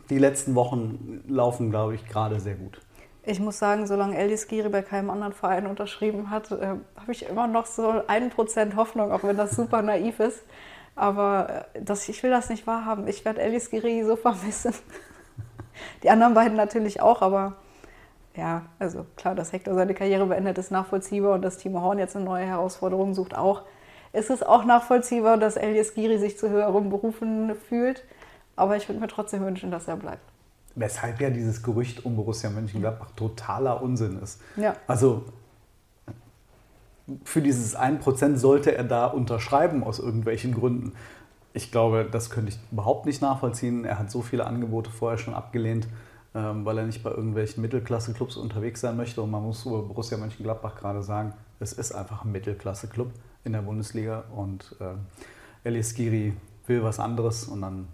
die 0.10 0.20
letzten 0.20 0.56
Wochen 0.56 1.24
laufen, 1.28 1.70
glaube 1.70 1.96
ich, 1.96 2.06
gerade 2.06 2.40
sehr 2.40 2.56
gut. 2.56 2.82
Ich 3.24 3.40
muss 3.40 3.60
sagen, 3.60 3.86
solange 3.86 4.18
Elis 4.18 4.48
Giri 4.48 4.70
bei 4.70 4.82
keinem 4.82 5.12
anderen 5.12 5.34
Verein 5.34 5.68
unterschrieben 5.68 6.32
hat, 6.32 6.52
äh, 6.52 6.76
habe 6.96 7.12
ich 7.12 7.30
immer 7.30 7.48
noch 7.48 7.68
so 7.68 8.02
ein 8.08 8.32
Prozent 8.32 8.76
Hoffnung, 8.76 9.12
auch 9.12 9.24
wenn 9.24 9.38
das 9.38 9.52
super 9.52 9.84
naiv 9.84 10.20
ist. 10.20 10.44
Aber 10.96 11.66
äh, 11.74 11.82
das, 11.84 12.10
ich 12.10 12.24
will 12.24 12.32
das 12.32 12.50
nicht 12.50 12.66
wahrhaben. 12.66 13.08
Ich 13.08 13.24
werde 13.24 13.42
Elis 13.42 13.70
Giri 13.70 14.04
so 14.04 14.16
vermissen. 14.16 14.74
Die 16.04 16.10
anderen 16.10 16.34
beiden 16.34 16.58
natürlich 16.58 17.02
auch, 17.02 17.22
aber 17.22 17.58
ja, 18.36 18.64
also 18.80 19.06
klar, 19.18 19.36
dass 19.36 19.52
Hector 19.52 19.76
seine 19.76 19.94
Karriere 19.94 20.26
beendet, 20.26 20.58
ist 20.58 20.72
nachvollziehbar 20.72 21.34
und 21.34 21.42
dass 21.42 21.58
Timo 21.58 21.82
Horn 21.82 22.00
jetzt 22.00 22.16
eine 22.16 22.26
neue 22.26 22.46
Herausforderung 22.46 23.14
sucht 23.14 23.36
auch. 23.36 23.64
Es 24.14 24.30
ist 24.30 24.46
auch 24.46 24.66
nachvollziehbar, 24.66 25.38
dass 25.38 25.58
Elias 25.58 25.94
Giri 25.94 26.18
sich 26.18 26.38
zu 26.38 26.50
höheren 26.50 26.90
Berufen 26.90 27.56
fühlt, 27.56 28.04
aber 28.56 28.78
ich 28.78 28.90
würde 28.90 29.00
mir 29.00 29.08
trotzdem 29.08 29.46
wünschen, 29.46 29.72
dass 29.72 29.88
er 29.88 29.98
bleibt. 29.98 30.31
Weshalb 30.76 31.20
ja 31.20 31.30
dieses 31.30 31.64
Gerücht 31.64 32.06
um 32.06 32.16
Borussia 32.16 32.50
Mönchengladbach 32.50 33.12
totaler 33.16 33.82
Unsinn 33.82 34.20
ist. 34.22 34.42
Ja. 34.56 34.76
Also 34.88 35.26
für 37.24 37.42
dieses 37.42 37.78
1% 37.78 38.38
sollte 38.38 38.76
er 38.76 38.84
da 38.84 39.06
unterschreiben 39.08 39.84
aus 39.84 40.00
irgendwelchen 40.00 40.54
Gründen. 40.54 40.94
Ich 41.54 41.72
glaube, 41.72 42.08
das 42.10 42.30
könnte 42.30 42.52
ich 42.52 42.60
überhaupt 42.72 43.06
nicht 43.06 43.22
nachvollziehen. 43.22 43.84
Er 43.84 44.00
hat 44.00 44.10
so 44.10 44.22
viele 44.22 44.46
Angebote 44.46 44.90
vorher 44.90 45.18
schon 45.18 45.34
abgelehnt, 45.34 45.88
ähm, 46.34 46.64
weil 46.64 46.78
er 46.78 46.86
nicht 46.86 47.04
bei 47.04 47.12
irgendwelchen 47.12 47.62
Mittelklasse-Clubs 47.62 48.38
unterwegs 48.38 48.82
sein 48.82 48.96
möchte. 48.96 49.22
Und 49.22 49.32
man 49.32 49.44
muss 49.44 49.66
über 49.66 49.82
Borussia 49.82 50.18
Mönchengladbach 50.18 50.76
gerade 50.76 51.04
sagen, 51.04 51.34
es 51.60 51.74
ist 51.74 51.92
einfach 51.92 52.24
ein 52.24 52.32
Mittelklasse-Club 52.32 53.12
in 53.44 53.54
der 53.54 53.62
Bundesliga. 53.62 54.24
Und 54.34 54.76
ähm, 54.80 55.00
Elias 55.64 55.94
Giri 55.94 56.34
will 56.68 56.84
was 56.84 57.00
anderes 57.00 57.46
und 57.46 57.62
dann 57.62 57.88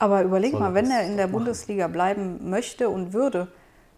Aber 0.00 0.22
überleg 0.22 0.58
mal, 0.58 0.74
wenn 0.74 0.90
er 0.90 1.04
in 1.04 1.16
der 1.16 1.26
machen. 1.26 1.32
Bundesliga 1.32 1.86
bleiben 1.86 2.48
möchte 2.50 2.88
und 2.88 3.12
würde, 3.12 3.48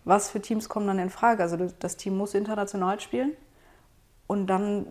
was 0.05 0.29
für 0.31 0.41
Teams 0.41 0.69
kommen 0.69 0.87
dann 0.89 0.99
in 0.99 1.11
Frage? 1.11 1.43
Also 1.45 1.57
das 1.79 1.97
Team 1.97 2.19
muss 2.19 2.35
international 2.35 3.01
spielen. 3.01 3.33
Und 4.27 4.49
dann, 4.49 4.87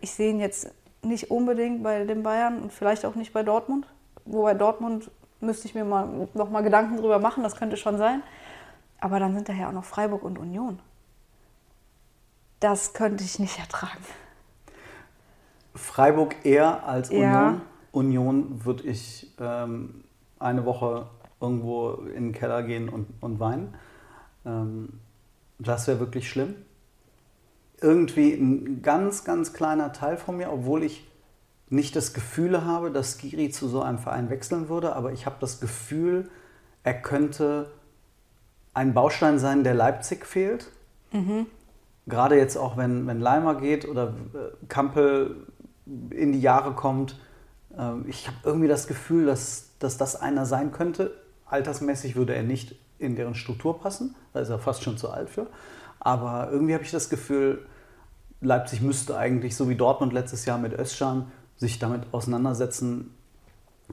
ich 0.00 0.10
sehe 0.10 0.30
ihn 0.30 0.40
jetzt 0.40 0.70
nicht 1.02 1.30
unbedingt 1.30 1.82
bei 1.84 2.04
den 2.04 2.22
Bayern 2.24 2.60
und 2.60 2.72
vielleicht 2.72 3.06
auch 3.06 3.14
nicht 3.14 3.32
bei 3.32 3.44
Dortmund. 3.44 3.86
Wobei 4.24 4.54
Dortmund 4.54 5.10
müsste 5.40 5.68
ich 5.68 5.74
mir 5.76 5.84
mal 5.84 6.28
noch 6.34 6.50
mal 6.50 6.62
Gedanken 6.62 6.96
drüber 6.96 7.20
machen, 7.20 7.44
das 7.44 7.54
könnte 7.56 7.76
schon 7.76 7.96
sein. 7.96 8.22
Aber 9.00 9.20
dann 9.20 9.34
sind 9.34 9.48
da 9.48 9.52
ja 9.52 9.68
auch 9.68 9.72
noch 9.72 9.84
Freiburg 9.84 10.24
und 10.24 10.38
Union. 10.38 10.80
Das 12.58 12.92
könnte 12.94 13.22
ich 13.22 13.38
nicht 13.38 13.58
ertragen. 13.60 14.04
Freiburg 15.76 16.34
eher 16.44 16.84
als 16.84 17.10
Ja. 17.10 17.48
Union. 17.50 17.60
Union 17.92 18.64
würde 18.64 18.82
ich 18.84 19.32
ähm, 19.40 20.02
eine 20.38 20.64
Woche 20.64 21.06
irgendwo 21.40 21.92
in 21.92 22.24
den 22.24 22.32
Keller 22.32 22.62
gehen 22.62 22.88
und, 22.88 23.06
und 23.20 23.40
weinen. 23.40 23.74
Ähm, 24.44 25.00
das 25.58 25.86
wäre 25.86 26.00
wirklich 26.00 26.28
schlimm. 26.28 26.54
Irgendwie 27.80 28.32
ein 28.32 28.82
ganz, 28.82 29.24
ganz 29.24 29.52
kleiner 29.52 29.92
Teil 29.92 30.16
von 30.16 30.36
mir, 30.36 30.52
obwohl 30.52 30.82
ich 30.82 31.06
nicht 31.70 31.94
das 31.96 32.14
Gefühl 32.14 32.64
habe, 32.64 32.90
dass 32.90 33.18
Giri 33.18 33.50
zu 33.50 33.68
so 33.68 33.82
einem 33.82 33.98
Verein 33.98 34.30
wechseln 34.30 34.68
würde, 34.68 34.96
aber 34.96 35.12
ich 35.12 35.26
habe 35.26 35.36
das 35.40 35.60
Gefühl, 35.60 36.28
er 36.82 36.94
könnte 36.94 37.70
ein 38.74 38.94
Baustein 38.94 39.38
sein, 39.38 39.64
der 39.64 39.74
Leipzig 39.74 40.24
fehlt. 40.24 40.70
Gerade 42.06 42.36
jetzt 42.36 42.56
auch, 42.56 42.76
wenn, 42.76 43.06
wenn 43.06 43.20
Leimer 43.20 43.56
geht 43.56 43.86
oder 43.86 44.14
äh, 44.34 44.66
Kampel 44.68 45.46
in 46.10 46.32
die 46.32 46.40
Jahre 46.40 46.72
kommt. 46.72 47.18
Ähm, 47.78 48.04
Ich 48.08 48.26
habe 48.26 48.36
irgendwie 48.44 48.68
das 48.68 48.86
Gefühl, 48.86 49.26
dass, 49.26 49.70
dass 49.78 49.96
das 49.96 50.16
einer 50.16 50.46
sein 50.46 50.72
könnte. 50.72 51.12
Altersmäßig 51.46 52.16
würde 52.16 52.34
er 52.34 52.42
nicht 52.42 52.74
in 52.98 53.16
deren 53.16 53.34
Struktur 53.34 53.80
passen. 53.80 54.14
Da 54.32 54.40
ist 54.40 54.48
er 54.48 54.58
fast 54.58 54.82
schon 54.82 54.98
zu 54.98 55.10
alt 55.10 55.30
für. 55.30 55.46
Aber 56.00 56.50
irgendwie 56.50 56.74
habe 56.74 56.84
ich 56.84 56.90
das 56.90 57.08
Gefühl, 57.08 57.66
Leipzig 58.40 58.82
müsste 58.82 59.16
eigentlich, 59.16 59.56
so 59.56 59.68
wie 59.68 59.74
Dortmund 59.74 60.12
letztes 60.12 60.44
Jahr 60.44 60.58
mit 60.58 60.78
Özcan, 60.78 61.30
sich 61.56 61.78
damit 61.78 62.02
auseinandersetzen. 62.12 63.14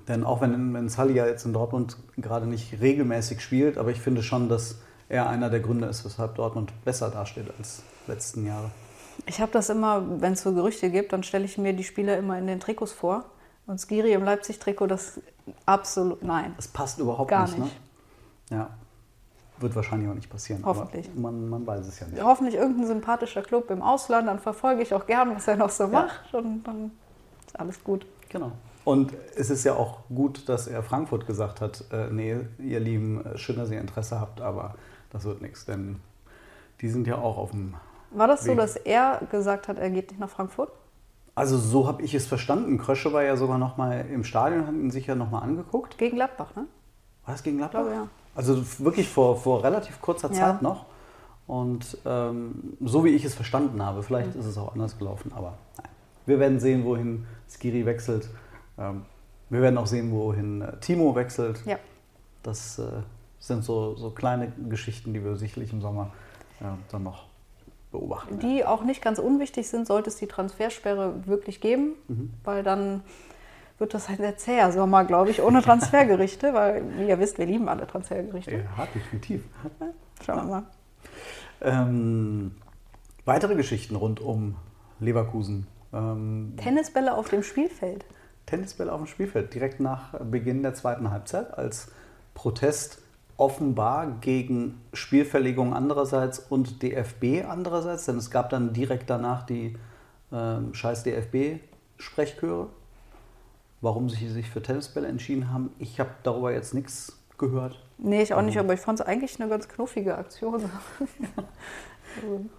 Denn 0.08 0.24
auch 0.24 0.42
wenn, 0.42 0.74
wenn 0.74 0.90
Sully 0.90 1.14
ja 1.14 1.26
jetzt 1.26 1.46
in 1.46 1.54
Dortmund 1.54 1.98
gerade 2.18 2.46
nicht 2.46 2.80
regelmäßig 2.82 3.42
spielt, 3.42 3.78
aber 3.78 3.92
ich 3.92 4.00
finde 4.00 4.22
schon, 4.24 4.50
dass 4.50 4.80
er 5.10 5.30
einer 5.30 5.50
der 5.50 5.62
Gründe 5.62 5.88
ist, 5.88 6.04
weshalb 6.06 6.36
Dortmund 6.36 6.74
besser 6.84 7.10
dasteht 7.10 7.48
als 7.58 7.84
letzten 8.08 8.46
Jahre. 8.46 8.72
Ich 9.26 9.40
habe 9.40 9.52
das 9.52 9.70
immer, 9.70 10.22
wenn 10.22 10.34
es 10.34 10.42
so 10.42 10.54
Gerüchte 10.54 10.90
gibt, 10.92 11.14
dann 11.14 11.24
stelle 11.24 11.46
ich 11.46 11.58
mir 11.58 11.74
die 11.74 11.84
Spieler 11.84 12.18
immer 12.18 12.38
in 12.38 12.48
den 12.48 12.60
Trikots 12.60 12.92
vor. 12.92 13.26
Und 13.68 13.80
Skiri 13.80 14.14
im 14.14 14.24
Leipzig-Trikot, 14.24 14.88
das 14.88 15.20
absolut 15.66 16.24
nein. 16.24 16.54
Das 16.56 16.68
passt 16.68 17.00
überhaupt 17.00 17.30
Gar 17.30 17.48
nicht, 17.48 17.58
nicht. 17.58 17.76
Ne? 18.52 18.58
Ja. 18.58 18.70
Wird 19.58 19.76
wahrscheinlich 19.76 20.10
auch 20.10 20.14
nicht 20.14 20.30
passieren. 20.30 20.64
Hoffentlich. 20.66 21.10
Man, 21.16 21.50
man 21.50 21.66
weiß 21.66 21.88
es 21.88 22.00
ja 22.00 22.08
nicht. 22.08 22.22
Hoffentlich 22.22 22.56
irgendein 22.56 22.88
sympathischer 22.88 23.42
Club 23.42 23.72
im 23.72 23.82
Ausland, 23.82 24.28
dann 24.28 24.40
verfolge 24.40 24.82
ich 24.84 24.94
auch 24.94 25.06
gern, 25.08 25.34
was 25.36 25.48
er 25.48 25.56
noch 25.56 25.70
so 25.70 25.84
Ja. 25.86 25.90
macht 25.90 26.34
und 26.34 26.64
dann 26.64 26.92
ist 27.48 27.58
alles 27.60 27.84
gut. 27.84 28.06
Genau. 28.30 28.52
Und 28.84 29.14
es 29.36 29.50
ist 29.50 29.64
ja 29.64 29.74
auch 29.74 30.02
gut, 30.14 30.48
dass 30.48 30.68
er 30.68 30.84
Frankfurt 30.84 31.26
gesagt 31.26 31.60
hat, 31.62 31.86
äh, 31.92 32.08
nee, 32.12 32.38
ihr 32.60 32.80
Lieben, 32.80 33.26
äh, 33.26 33.38
schön, 33.38 33.56
dass 33.58 33.72
ihr 33.72 33.80
Interesse 33.80 34.20
habt, 34.20 34.42
aber 34.42 34.76
das 35.10 35.24
wird 35.24 35.42
nichts, 35.42 35.66
denn 35.66 36.00
die 36.82 36.90
sind 36.90 37.08
ja 37.08 37.18
auch 37.18 37.38
auf 37.38 37.52
dem 37.52 37.74
War 38.12 38.28
das 38.28 38.42
so, 38.44 38.50
Weg. 38.52 38.58
dass 38.58 38.76
er 38.76 39.22
gesagt 39.32 39.68
hat, 39.70 39.80
er 39.80 39.90
geht 39.90 40.12
nicht 40.12 40.20
nach 40.20 40.30
Frankfurt? 40.30 40.70
Also 41.36 41.58
so 41.58 41.88
habe 41.88 42.02
ich 42.02 42.14
es 42.14 42.26
verstanden. 42.26 42.78
Krösche 42.78 43.12
war 43.12 43.24
ja 43.24 43.36
sogar 43.36 43.58
noch 43.58 43.76
mal 43.76 44.06
im 44.10 44.24
Stadion, 44.24 44.66
hat 44.66 44.74
ihn 44.74 44.90
sich 44.90 45.06
ja 45.08 45.16
noch 45.16 45.30
mal 45.32 45.40
angeguckt. 45.40 45.98
Gegen 45.98 46.16
Gladbach, 46.16 46.56
ne? 46.56 46.66
War 47.26 47.34
das 47.34 47.44
gegen 47.44 47.58
Gladbach? 47.58 47.82
glaube, 47.82 47.96
ja. 47.96 48.08
Also 48.36 48.64
wirklich 48.80 49.10
vor, 49.10 49.38
vor 49.38 49.64
relativ 49.64 50.02
kurzer 50.02 50.30
Ja. 50.30 50.34
Zeit 50.34 50.62
noch. 50.62 50.86
Und 51.48 51.98
ähm, 52.06 52.78
so 52.82 53.04
wie 53.04 53.10
ich 53.10 53.24
es 53.26 53.36
verstanden 53.36 53.84
habe, 53.84 54.02
vielleicht 54.02 54.36
ist 54.36 54.46
es 54.46 54.58
auch 54.58 54.74
anders 54.74 54.98
gelaufen, 54.98 55.32
aber 55.36 55.58
nein. 55.78 55.90
Wir 56.26 56.40
werden 56.40 56.60
sehen, 56.60 56.86
wohin 56.86 57.26
Skiri 57.48 57.86
wechselt. 57.86 58.30
Ähm, 58.78 59.04
wir 59.50 59.62
werden 59.62 59.78
auch 59.78 59.86
sehen, 59.86 60.12
wohin 60.12 60.62
äh, 60.62 60.80
Timo 60.80 61.16
wechselt. 61.16 61.62
Ja. 61.66 61.78
Das 62.42 62.80
äh, 62.80 62.86
sind 63.40 63.64
so, 63.64 63.96
so 63.96 64.10
kleine 64.10 64.52
Geschichten, 64.70 65.14
die 65.14 65.24
wir 65.24 65.36
sicherlich 65.36 65.72
im 65.72 65.82
Sommer 65.82 66.12
äh, 66.62 66.66
dann 66.92 67.04
noch 67.04 67.28
beobachten. 68.00 68.40
Die 68.40 68.66
auch 68.66 68.84
nicht 68.84 69.02
ganz 69.02 69.20
unwichtig 69.20 69.68
sind, 69.68 69.88
sollte 69.88 70.10
es 70.10 70.16
die 70.18 70.28
Transfersperre 70.28 71.26
wirklich 71.26 71.62
geben, 71.62 71.94
Mhm. 72.08 72.34
weil 72.44 72.64
dann 72.64 73.02
wird 73.78 73.94
das 73.94 74.08
ein 74.10 74.18
sehr 74.18 74.38
zäher 74.38 74.72
Sommer, 74.72 75.04
glaube 75.06 75.30
ich, 75.32 75.42
ohne 75.42 75.62
Transfergerichte, 75.64 76.54
weil, 76.54 76.84
wie 76.98 77.08
ihr 77.10 77.20
wisst, 77.20 77.38
wir 77.38 77.46
lieben 77.46 77.68
alle 77.70 77.88
Transfergerichte. 77.88 78.52
Ja, 78.52 78.88
definitiv. 78.94 79.44
Schauen 80.26 80.38
wir 80.38 80.44
mal. 80.44 80.64
Ähm, 81.62 82.52
weitere 83.26 83.56
Geschichten 83.56 83.96
rund 83.96 84.20
um 84.22 84.56
Leverkusen. 85.00 85.68
Ähm, 85.94 86.54
Tennisbälle 86.58 87.16
auf 87.16 87.30
dem 87.30 87.44
Spielfeld. 87.44 88.06
Tennisbälle 88.46 88.92
auf 88.92 89.00
dem 89.02 89.08
Spielfeld 89.08 89.54
direkt 89.54 89.80
nach 89.80 90.14
Beginn 90.20 90.62
der 90.64 90.74
zweiten 90.74 91.10
Halbzeit 91.12 91.58
als 91.58 91.92
Protest 92.34 93.00
offenbar 93.38 94.18
gegen 94.22 94.82
Spielverlegung 94.94 95.74
andererseits 95.74 96.40
und 96.40 96.82
DFB 96.82 97.46
andererseits, 97.48 98.06
denn 98.06 98.18
es 98.18 98.32
gab 98.32 98.50
dann 98.50 98.74
direkt 98.74 99.10
danach 99.10 99.46
die 99.46 99.76
ähm, 100.32 100.74
scheiß 100.74 101.04
DFB-Sprechchöre. 101.04 102.68
Warum 103.82 104.10
sie 104.10 104.30
sich 104.30 104.50
für 104.50 104.62
Tennisbälle 104.62 105.08
entschieden 105.08 105.52
haben, 105.52 105.72
ich 105.80 106.00
habe 106.00 106.10
darüber 106.24 106.52
jetzt 106.52 106.74
nichts 106.74 107.20
gehört. 107.38 107.80
Nee, 107.98 108.22
ich 108.22 108.34
auch 108.34 108.42
nicht, 108.42 108.58
aber 108.58 108.74
ich 108.74 108.80
fand 108.80 109.00
es 109.00 109.06
eigentlich 109.06 109.40
eine 109.40 109.50
ganz 109.50 109.68
knuffige 109.68 110.18
Aktion. 110.18 110.64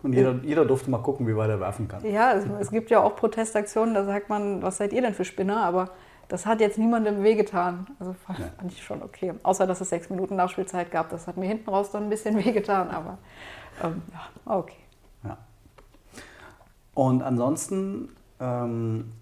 Und 0.02 0.12
jeder, 0.12 0.35
jeder 0.42 0.66
durfte 0.66 0.90
mal 0.90 0.99
gucken, 0.99 1.26
wie 1.26 1.35
weit 1.35 1.49
er 1.49 1.61
werfen 1.61 1.88
kann. 1.88 2.04
Ja, 2.04 2.35
es, 2.35 2.45
es 2.61 2.71
gibt 2.71 2.90
ja 2.90 3.02
auch 3.02 3.16
Protestaktionen, 3.16 3.95
da 3.95 4.04
sagt 4.04 4.28
man, 4.28 4.62
was 4.62 4.76
seid 4.76 4.92
ihr 4.92 5.00
denn 5.00 5.14
für 5.14 5.25
Spinner? 5.25 5.64
Aber 5.64 5.90
das 6.28 6.47
hat 6.47 6.61
jetzt 6.61 6.78
niemandem 6.78 7.23
wehgetan. 7.23 7.87
Also 7.99 8.12
fand, 8.14 8.38
Ja. 8.40 8.47
ich 8.68 8.83
schon 8.83 9.02
okay. 9.02 9.35
Außer, 9.42 9.66
dass 9.66 9.80
es 9.80 9.88
sechs 9.90 10.11
Minuten 10.11 10.37
Nachspielzeit 10.37 10.90
gab. 10.90 11.11
Das 11.11 11.26
hat 11.26 11.37
mir 11.37 11.47
hinten 11.47 11.71
raus 11.71 11.90
dann 11.90 12.04
ein 12.04 12.11
bisschen 12.11 12.37
wehgetan, 12.45 12.90
aber 12.90 13.18
ähm, 13.83 14.02
ja, 14.12 14.52
okay. 14.52 14.76
Ja. 15.25 15.38
Und 16.95 17.23
ansonsten, 17.23 18.09
ähm, 18.40 19.12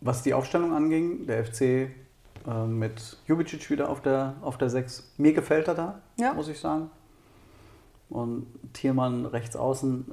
was 0.00 0.22
die 0.22 0.34
Aufstellung 0.34 0.72
anging, 0.74 1.26
der 1.26 1.44
FC 1.44 1.60
äh, 1.62 1.90
mit 2.66 3.18
Jubicic 3.26 3.68
wieder 3.70 3.88
auf 3.90 4.00
der, 4.00 4.34
auf 4.42 4.58
der 4.58 4.70
6. 4.70 5.12
Mir 5.18 5.32
gefällt 5.32 5.68
er 5.68 5.74
da, 5.74 6.00
Ja. 6.18 6.32
muss 6.34 6.48
ich 6.48 6.60
sagen. 6.60 6.90
Und 8.08 8.46
Thielmann 8.72 9.24
rechts 9.26 9.56
außen, 9.56 10.12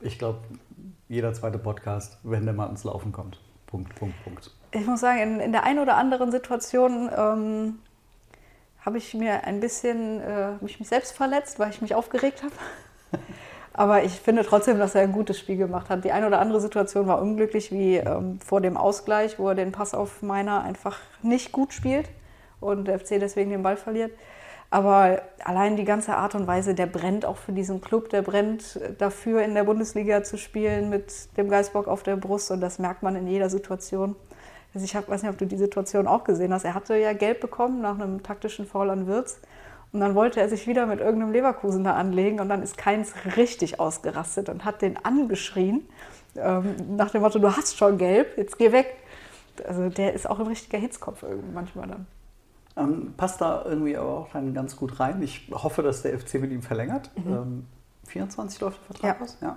ich 0.00 0.18
glaube, 0.18 0.38
jeder 1.08 1.32
zweite 1.32 1.58
Podcast, 1.58 2.18
wenn 2.22 2.44
der 2.44 2.54
mal 2.54 2.66
ins 2.68 2.84
Laufen 2.84 3.12
kommt. 3.12 3.40
Punkt, 3.66 3.94
Punkt, 3.96 4.14
Punkt. 4.24 4.50
Ich 4.72 4.86
muss 4.86 5.00
sagen, 5.00 5.20
in, 5.20 5.40
in 5.40 5.52
der 5.52 5.64
einen 5.64 5.78
oder 5.78 5.96
anderen 5.96 6.30
Situation 6.30 7.10
ähm, 7.16 7.78
habe 8.80 8.98
ich 8.98 9.14
mir 9.14 9.44
ein 9.44 9.60
bisschen 9.60 10.20
äh, 10.20 10.52
mich, 10.60 10.78
mich 10.78 10.88
selbst 10.88 11.16
verletzt, 11.16 11.58
weil 11.58 11.70
ich 11.70 11.82
mich 11.82 11.94
aufgeregt 11.94 12.42
habe. 12.42 12.54
Aber 13.72 14.04
ich 14.04 14.12
finde 14.12 14.42
trotzdem, 14.44 14.78
dass 14.78 14.94
er 14.94 15.02
ein 15.02 15.12
gutes 15.12 15.38
Spiel 15.38 15.58
gemacht 15.58 15.90
hat. 15.90 16.04
Die 16.04 16.12
eine 16.12 16.26
oder 16.26 16.38
andere 16.38 16.60
Situation 16.60 17.06
war 17.06 17.20
unglücklich, 17.20 17.70
wie 17.72 17.96
ähm, 17.96 18.40
vor 18.40 18.62
dem 18.62 18.76
Ausgleich, 18.78 19.38
wo 19.38 19.48
er 19.48 19.54
den 19.54 19.72
Pass 19.72 19.92
auf 19.92 20.22
Meiner 20.22 20.62
einfach 20.62 20.98
nicht 21.22 21.52
gut 21.52 21.74
spielt 21.74 22.08
und 22.60 22.86
der 22.86 22.98
FC 22.98 23.20
deswegen 23.20 23.50
den 23.50 23.62
Ball 23.62 23.76
verliert. 23.76 24.12
Aber 24.70 25.22
allein 25.44 25.76
die 25.76 25.84
ganze 25.84 26.16
Art 26.16 26.34
und 26.34 26.46
Weise, 26.46 26.74
der 26.74 26.86
brennt 26.86 27.24
auch 27.24 27.36
für 27.36 27.52
diesen 27.52 27.80
Club, 27.80 28.08
der 28.10 28.22
brennt 28.22 28.80
dafür, 28.98 29.42
in 29.42 29.54
der 29.54 29.64
Bundesliga 29.64 30.24
zu 30.24 30.36
spielen 30.36 30.90
mit 30.90 31.36
dem 31.36 31.48
Geistbock 31.48 31.86
auf 31.86 32.02
der 32.02 32.16
Brust 32.16 32.50
und 32.50 32.60
das 32.60 32.78
merkt 32.78 33.02
man 33.02 33.14
in 33.14 33.28
jeder 33.28 33.48
Situation. 33.48 34.16
Also 34.74 34.84
ich 34.84 34.96
hab, 34.96 35.08
weiß 35.08 35.22
nicht, 35.22 35.30
ob 35.30 35.38
du 35.38 35.46
die 35.46 35.56
Situation 35.56 36.06
auch 36.06 36.24
gesehen 36.24 36.52
hast. 36.52 36.64
Er 36.64 36.74
hatte 36.74 36.96
ja 36.96 37.12
Gelb 37.12 37.40
bekommen 37.40 37.80
nach 37.80 37.94
einem 37.94 38.22
taktischen 38.22 38.66
Foul 38.66 38.90
an 38.90 39.06
Wirtz. 39.06 39.40
Und 39.92 40.00
dann 40.00 40.14
wollte 40.14 40.40
er 40.40 40.48
sich 40.48 40.66
wieder 40.66 40.84
mit 40.84 41.00
irgendeinem 41.00 41.32
Leverkusener 41.32 41.94
anlegen 41.94 42.40
und 42.40 42.48
dann 42.50 42.62
ist 42.62 42.76
Keins 42.76 43.14
richtig 43.36 43.80
ausgerastet 43.80 44.48
und 44.50 44.64
hat 44.64 44.82
den 44.82 45.02
angeschrien. 45.02 45.88
Ähm, 46.36 46.74
nach 46.96 47.10
dem 47.10 47.22
Motto, 47.22 47.38
du 47.38 47.56
hast 47.56 47.78
schon 47.78 47.96
gelb, 47.96 48.36
jetzt 48.36 48.58
geh 48.58 48.72
weg. 48.72 48.96
Also 49.66 49.88
der 49.88 50.12
ist 50.12 50.28
auch 50.28 50.38
ein 50.38 50.46
richtiger 50.46 50.76
Hitzkopf 50.76 51.22
irgendwie 51.22 51.52
manchmal 51.54 51.86
dann. 51.86 52.06
Ähm, 52.76 53.14
passt 53.16 53.40
da 53.40 53.64
irgendwie 53.64 53.96
aber 53.96 54.08
auch 54.18 54.28
dann 54.32 54.52
ganz 54.52 54.76
gut 54.76 55.00
rein. 55.00 55.22
Ich 55.22 55.50
hoffe, 55.50 55.82
dass 55.82 56.02
der 56.02 56.18
FC 56.18 56.34
mit 56.34 56.50
ihm 56.52 56.62
verlängert. 56.62 57.10
Ähm, 57.16 57.64
24 58.06 58.60
läuft 58.60 58.78
der 58.80 58.84
Vertrag 58.86 59.16
Ja. 59.18 59.24
aus? 59.24 59.38
Ja, 59.40 59.56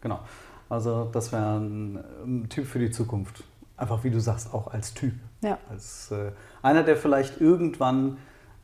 genau. 0.00 0.20
Also 0.68 1.08
das 1.12 1.32
wäre 1.32 1.58
ein, 1.58 1.96
ein 2.24 2.48
Typ 2.48 2.66
für 2.66 2.78
die 2.78 2.90
Zukunft. 2.92 3.42
Einfach 3.76 4.04
wie 4.04 4.10
du 4.10 4.20
sagst, 4.20 4.54
auch 4.54 4.68
als 4.72 4.94
Typ. 4.94 5.14
Ja. 5.42 5.58
Als 5.68 6.12
äh, 6.12 6.30
einer, 6.62 6.82
der 6.84 6.96
vielleicht 6.96 7.40
irgendwann 7.40 8.18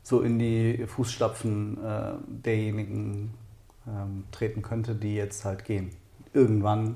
so 0.05 0.21
in 0.21 0.39
die 0.39 0.87
Fußstapfen 0.87 1.83
äh, 1.85 2.13
derjenigen 2.29 3.35
ähm, 3.89 4.25
treten 4.31 4.63
könnte, 4.63 4.95
die 4.95 5.17
jetzt 5.17 5.45
halt 5.45 5.65
gehen. 5.65 5.91
Irgendwann 6.33 6.95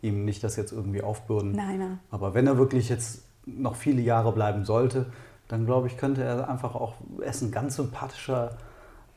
ihm 0.00 0.24
nicht 0.24 0.42
das 0.42 0.56
jetzt 0.56 0.72
irgendwie 0.72 1.02
aufbürden. 1.02 1.52
Nein, 1.52 1.78
nein. 1.78 2.00
Aber 2.10 2.32
wenn 2.32 2.46
er 2.46 2.56
wirklich 2.56 2.88
jetzt 2.88 3.24
noch 3.44 3.76
viele 3.76 4.00
Jahre 4.00 4.32
bleiben 4.32 4.64
sollte, 4.64 5.12
dann 5.50 5.66
glaube 5.66 5.88
ich, 5.88 5.96
könnte 5.96 6.22
er 6.22 6.48
einfach 6.48 6.74
auch, 6.74 6.94
er 7.20 7.30
ist 7.30 7.42
ein 7.42 7.50
ganz 7.50 7.76
sympathischer, 7.76 8.56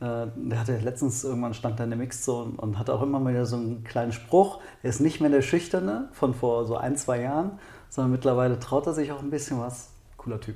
äh, 0.01 0.25
der 0.35 0.59
hatte 0.59 0.77
letztens 0.77 1.23
irgendwann 1.23 1.53
stand 1.53 1.79
da 1.79 1.83
in 1.83 1.91
der 1.91 1.99
Mixzone 1.99 2.53
und 2.57 2.79
hatte 2.79 2.93
auch 2.93 3.01
immer 3.01 3.19
mal 3.19 3.33
wieder 3.33 3.45
so 3.45 3.55
einen 3.55 3.83
kleinen 3.83 4.11
Spruch. 4.11 4.59
Er 4.81 4.89
ist 4.89 4.99
nicht 4.99 5.21
mehr 5.21 5.29
der 5.29 5.41
Schüchterne 5.41 6.09
von 6.11 6.33
vor 6.33 6.65
so 6.65 6.75
ein, 6.75 6.97
zwei 6.97 7.21
Jahren, 7.21 7.59
sondern 7.89 8.11
mittlerweile 8.11 8.59
traut 8.59 8.87
er 8.87 8.93
sich 8.93 9.11
auch 9.11 9.21
ein 9.21 9.29
bisschen 9.29 9.59
was. 9.59 9.89
Cooler 10.17 10.39
Typ. 10.39 10.55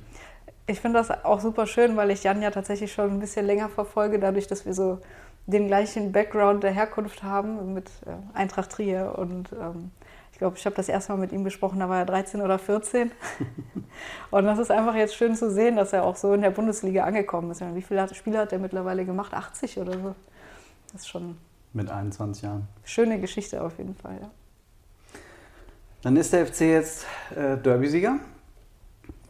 Ich 0.66 0.80
finde 0.80 0.98
das 0.98 1.24
auch 1.24 1.40
super 1.40 1.66
schön, 1.66 1.96
weil 1.96 2.10
ich 2.10 2.24
Jan 2.24 2.42
ja 2.42 2.50
tatsächlich 2.50 2.92
schon 2.92 3.10
ein 3.10 3.20
bisschen 3.20 3.46
länger 3.46 3.68
verfolge, 3.68 4.18
dadurch, 4.18 4.48
dass 4.48 4.66
wir 4.66 4.74
so 4.74 4.98
den 5.46 5.66
gleichen 5.66 6.12
Background 6.12 6.62
der 6.62 6.72
Herkunft 6.72 7.22
haben 7.22 7.72
mit 7.72 7.88
äh, 8.06 8.36
Eintracht 8.36 8.70
Trier. 8.70 9.14
Und 9.16 9.52
ähm, 9.52 9.92
ich 10.38 10.40
glaube, 10.40 10.56
ich 10.56 10.64
habe 10.66 10.76
das 10.76 10.88
erste 10.88 11.10
Mal 11.10 11.18
mit 11.18 11.32
ihm 11.32 11.42
gesprochen, 11.42 11.80
da 11.80 11.88
war 11.88 11.98
er 11.98 12.06
13 12.06 12.40
oder 12.40 12.60
14. 12.60 13.10
und 14.30 14.44
das 14.44 14.60
ist 14.60 14.70
einfach 14.70 14.94
jetzt 14.94 15.16
schön 15.16 15.34
zu 15.34 15.50
sehen, 15.50 15.74
dass 15.74 15.92
er 15.92 16.04
auch 16.04 16.14
so 16.14 16.32
in 16.32 16.42
der 16.42 16.50
Bundesliga 16.50 17.02
angekommen 17.02 17.50
ist. 17.50 17.60
Wie 17.74 17.82
viele 17.82 18.14
Spiele 18.14 18.38
hat 18.38 18.52
er 18.52 18.60
mittlerweile 18.60 19.04
gemacht? 19.04 19.34
80 19.34 19.80
oder 19.80 19.94
so. 19.94 20.14
Das 20.92 21.00
ist 21.00 21.08
schon 21.08 21.36
Mit 21.72 21.90
21 21.90 22.44
Jahren. 22.44 22.68
schöne 22.84 23.18
Geschichte 23.18 23.60
auf 23.60 23.78
jeden 23.78 23.96
Fall. 23.96 24.16
Ja. 24.22 24.30
Dann 26.02 26.16
ist 26.16 26.32
der 26.32 26.46
FC 26.46 26.60
jetzt 26.60 27.04
äh, 27.34 27.56
Derby-Sieger 27.56 28.20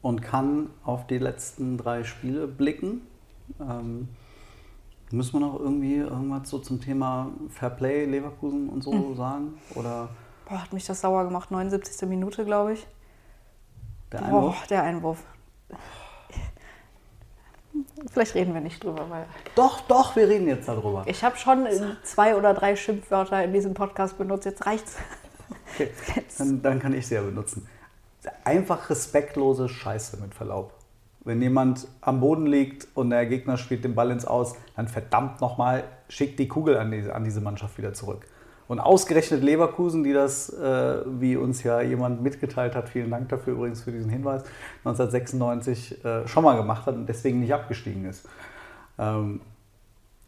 und 0.03 0.21
kann 0.21 0.69
auf 0.85 1.07
die 1.07 1.17
letzten 1.17 1.79
drei 1.79 2.05
Spiele 2.05 2.47
blicken. 2.47 3.01
Ähm, 3.59 4.09
müssen 5.11 5.33
wir 5.33 5.41
noch 5.41 5.59
irgendwie 5.59 5.97
irgendwas 5.97 6.51
so 6.51 6.59
zum 6.59 6.83
Thema 6.83 7.31
Fairplay, 7.49 8.05
Leverkusen 8.05 8.69
und 8.69 8.83
so 8.83 9.15
sagen? 9.15 9.55
Oder 9.75 10.11
Boah, 10.49 10.63
hat 10.63 10.73
mich 10.73 10.87
das 10.87 11.01
sauer 11.01 11.25
gemacht. 11.25 11.51
79. 11.51 12.09
Minute, 12.09 12.45
glaube 12.45 12.75
ich. 12.75 12.87
der 14.13 14.23
Einwurf? 14.23 14.59
Boah, 14.61 14.67
der 14.69 14.83
Einwurf. 14.83 15.19
Vielleicht 18.11 18.35
reden 18.35 18.55
wir 18.55 18.61
nicht 18.61 18.83
drüber, 18.83 19.09
weil 19.11 19.27
Doch, 19.55 19.81
doch, 19.83 20.17
wir 20.17 20.29
reden 20.29 20.49
jetzt 20.49 20.69
darüber. 20.69 21.05
ich 21.07 21.23
habe 21.23 21.37
schon 21.37 21.67
zwei 22.03 22.35
oder 22.37 22.55
drei 22.55 22.77
Schimpfwörter 22.77 23.45
in 23.45 23.53
diesem 23.53 23.75
Podcast 23.75 24.17
benutzt. 24.19 24.47
Jetzt 24.47 24.67
reicht's. 24.67 24.97
Okay. 25.75 25.91
Dann, 26.39 26.63
dann 26.63 26.79
kann 26.81 26.95
ich 26.95 27.07
sie 27.07 27.15
ja 27.17 27.23
benutzen. 27.23 27.69
Einfach 28.45 28.89
respektlose 28.91 29.69
Scheiße 29.69 30.17
mit 30.17 30.35
Verlaub. 30.35 30.73
Wenn 31.25 31.43
jemand 31.43 31.87
am 32.01 32.21
Boden 32.21 32.47
liegt 32.47 32.89
und 32.95 33.11
der 33.11 33.27
Gegner 33.27 33.59
spielt 33.59 33.85
den 33.85 33.95
Ball 33.95 34.11
ins 34.11 34.25
Aus, 34.25 34.55
dann 34.77 34.89
verdammt 34.89 35.41
nochmal, 35.41 35.85
schickt 36.09 36.39
die 36.39 36.49
Kugel 36.49 36.79
an 36.79 36.91
diese, 36.91 37.15
an 37.15 37.25
diese 37.25 37.41
Mannschaft 37.41 37.79
wieder 37.79 37.93
zurück. 37.93 38.27
Und 38.69 38.81
ausgerechnet 38.81 39.43
Leverkusen, 39.43 40.05
die 40.05 40.13
das, 40.13 40.51
äh, 40.53 41.03
wie 41.07 41.37
uns 41.37 41.63
ja 41.63 41.81
jemand 41.81 42.23
mitgeteilt 42.23 42.77
hat, 42.77 42.91
vielen 42.91 43.11
Dank 43.11 43.31
dafür 43.31 43.55
übrigens 43.55 43.83
für 43.83 43.93
diesen 43.93 44.11
Hinweis, 44.11 44.43
1996 44.85 46.05
äh, 46.05 46.29
schon 46.29 46.45
mal 46.45 46.57
gemacht 46.57 46.87
hat 46.87 46.95
und 46.95 47.07
deswegen 47.07 47.41
nicht 47.41 47.55
abgestiegen 47.55 48.05
ist. 48.05 48.27
Ähm, 48.99 49.41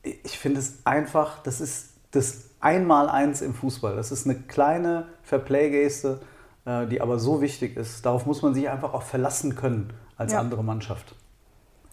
ich 0.02 0.38
finde 0.38 0.60
es 0.60 0.78
einfach, 0.84 1.42
das 1.42 1.60
ist 1.60 1.90
das 2.12 2.50
Einmaleins 2.60 3.42
im 3.42 3.52
Fußball. 3.54 3.94
Das 3.94 4.10
ist 4.10 4.26
eine 4.26 4.36
kleine 4.36 5.06
Fairplay-Geste. 5.22 6.20
äh, 6.66 6.86
die 6.86 7.00
aber 7.00 7.18
so 7.18 7.40
wichtig 7.40 7.74
ist. 7.78 8.04
Darauf 8.04 8.26
muss 8.26 8.42
man 8.42 8.52
sich 8.52 8.68
einfach 8.68 8.92
auch 8.92 9.02
verlassen 9.02 9.54
können 9.56 9.94
als 10.18 10.34
Ja. 10.34 10.40
andere 10.40 10.62
Mannschaft. 10.62 11.14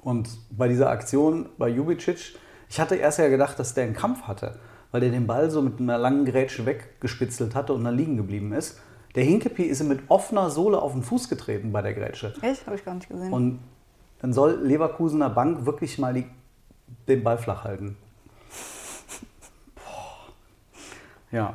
Und 0.03 0.27
bei 0.51 0.67
dieser 0.67 0.89
Aktion 0.89 1.47
bei 1.57 1.69
Jubicic, 1.69 2.35
ich 2.69 2.77
hatte 2.77 2.95
erst 2.95 3.17
ja 3.17 3.29
gedacht, 3.29 3.57
dass 3.59 3.73
der 3.75 3.85
einen 3.85 3.93
Krampf 3.93 4.23
hatte, 4.23 4.59
weil 4.91 5.01
der 5.01 5.09
den 5.09 5.27
Ball 5.27 5.49
so 5.49 5.61
mit 5.61 5.79
einer 5.79 5.97
langen 5.97 6.25
Grätsche 6.25 6.65
weggespitzelt 6.65 7.55
hatte 7.55 7.73
und 7.73 7.83
dann 7.83 7.95
liegen 7.95 8.17
geblieben 8.17 8.53
ist. 8.53 8.79
Der 9.15 9.23
Hinkepi 9.23 9.63
ist 9.63 9.81
ihm 9.81 9.87
mit 9.87 10.01
offener 10.09 10.49
Sohle 10.49 10.81
auf 10.81 10.93
den 10.93 11.03
Fuß 11.03 11.29
getreten 11.29 11.71
bei 11.71 11.81
der 11.81 11.93
Grätsche. 11.93 12.33
Echt? 12.41 12.65
Habe 12.65 12.75
ich 12.75 12.85
gar 12.85 12.93
nicht 12.93 13.09
gesehen. 13.09 13.33
Und 13.33 13.59
dann 14.19 14.33
soll 14.33 14.59
Leverkusener 14.63 15.29
Bank 15.29 15.65
wirklich 15.65 15.97
mal 15.97 16.13
die, 16.13 16.25
den 17.07 17.23
Ball 17.23 17.37
flach 17.37 17.63
halten. 17.63 17.97
Boah. 19.75 20.33
Ja, 21.31 21.53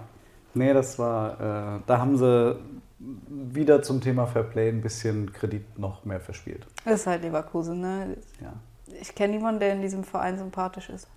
nee, 0.55 0.73
das 0.73 0.99
war, 0.99 1.77
äh, 1.77 1.81
da 1.87 1.99
haben 1.99 2.17
sie 2.17 2.57
wieder 2.99 3.83
zum 3.83 4.01
Thema 4.01 4.27
Fairplay 4.27 4.69
ein 4.69 4.81
bisschen 4.81 5.33
Kredit 5.33 5.79
noch 5.79 6.05
mehr 6.05 6.21
verspielt. 6.21 6.67
das 6.85 7.01
ist 7.01 7.07
halt 7.07 7.23
Leverkusen, 7.23 7.81
ne? 7.81 8.17
Ja. 8.41 8.53
Ich 9.01 9.15
kenne 9.15 9.35
niemanden, 9.35 9.61
der 9.61 9.73
in 9.73 9.83
diesem 9.83 10.05
Verein 10.05 10.39
sympathisch 10.39 10.89
ist. 10.91 11.09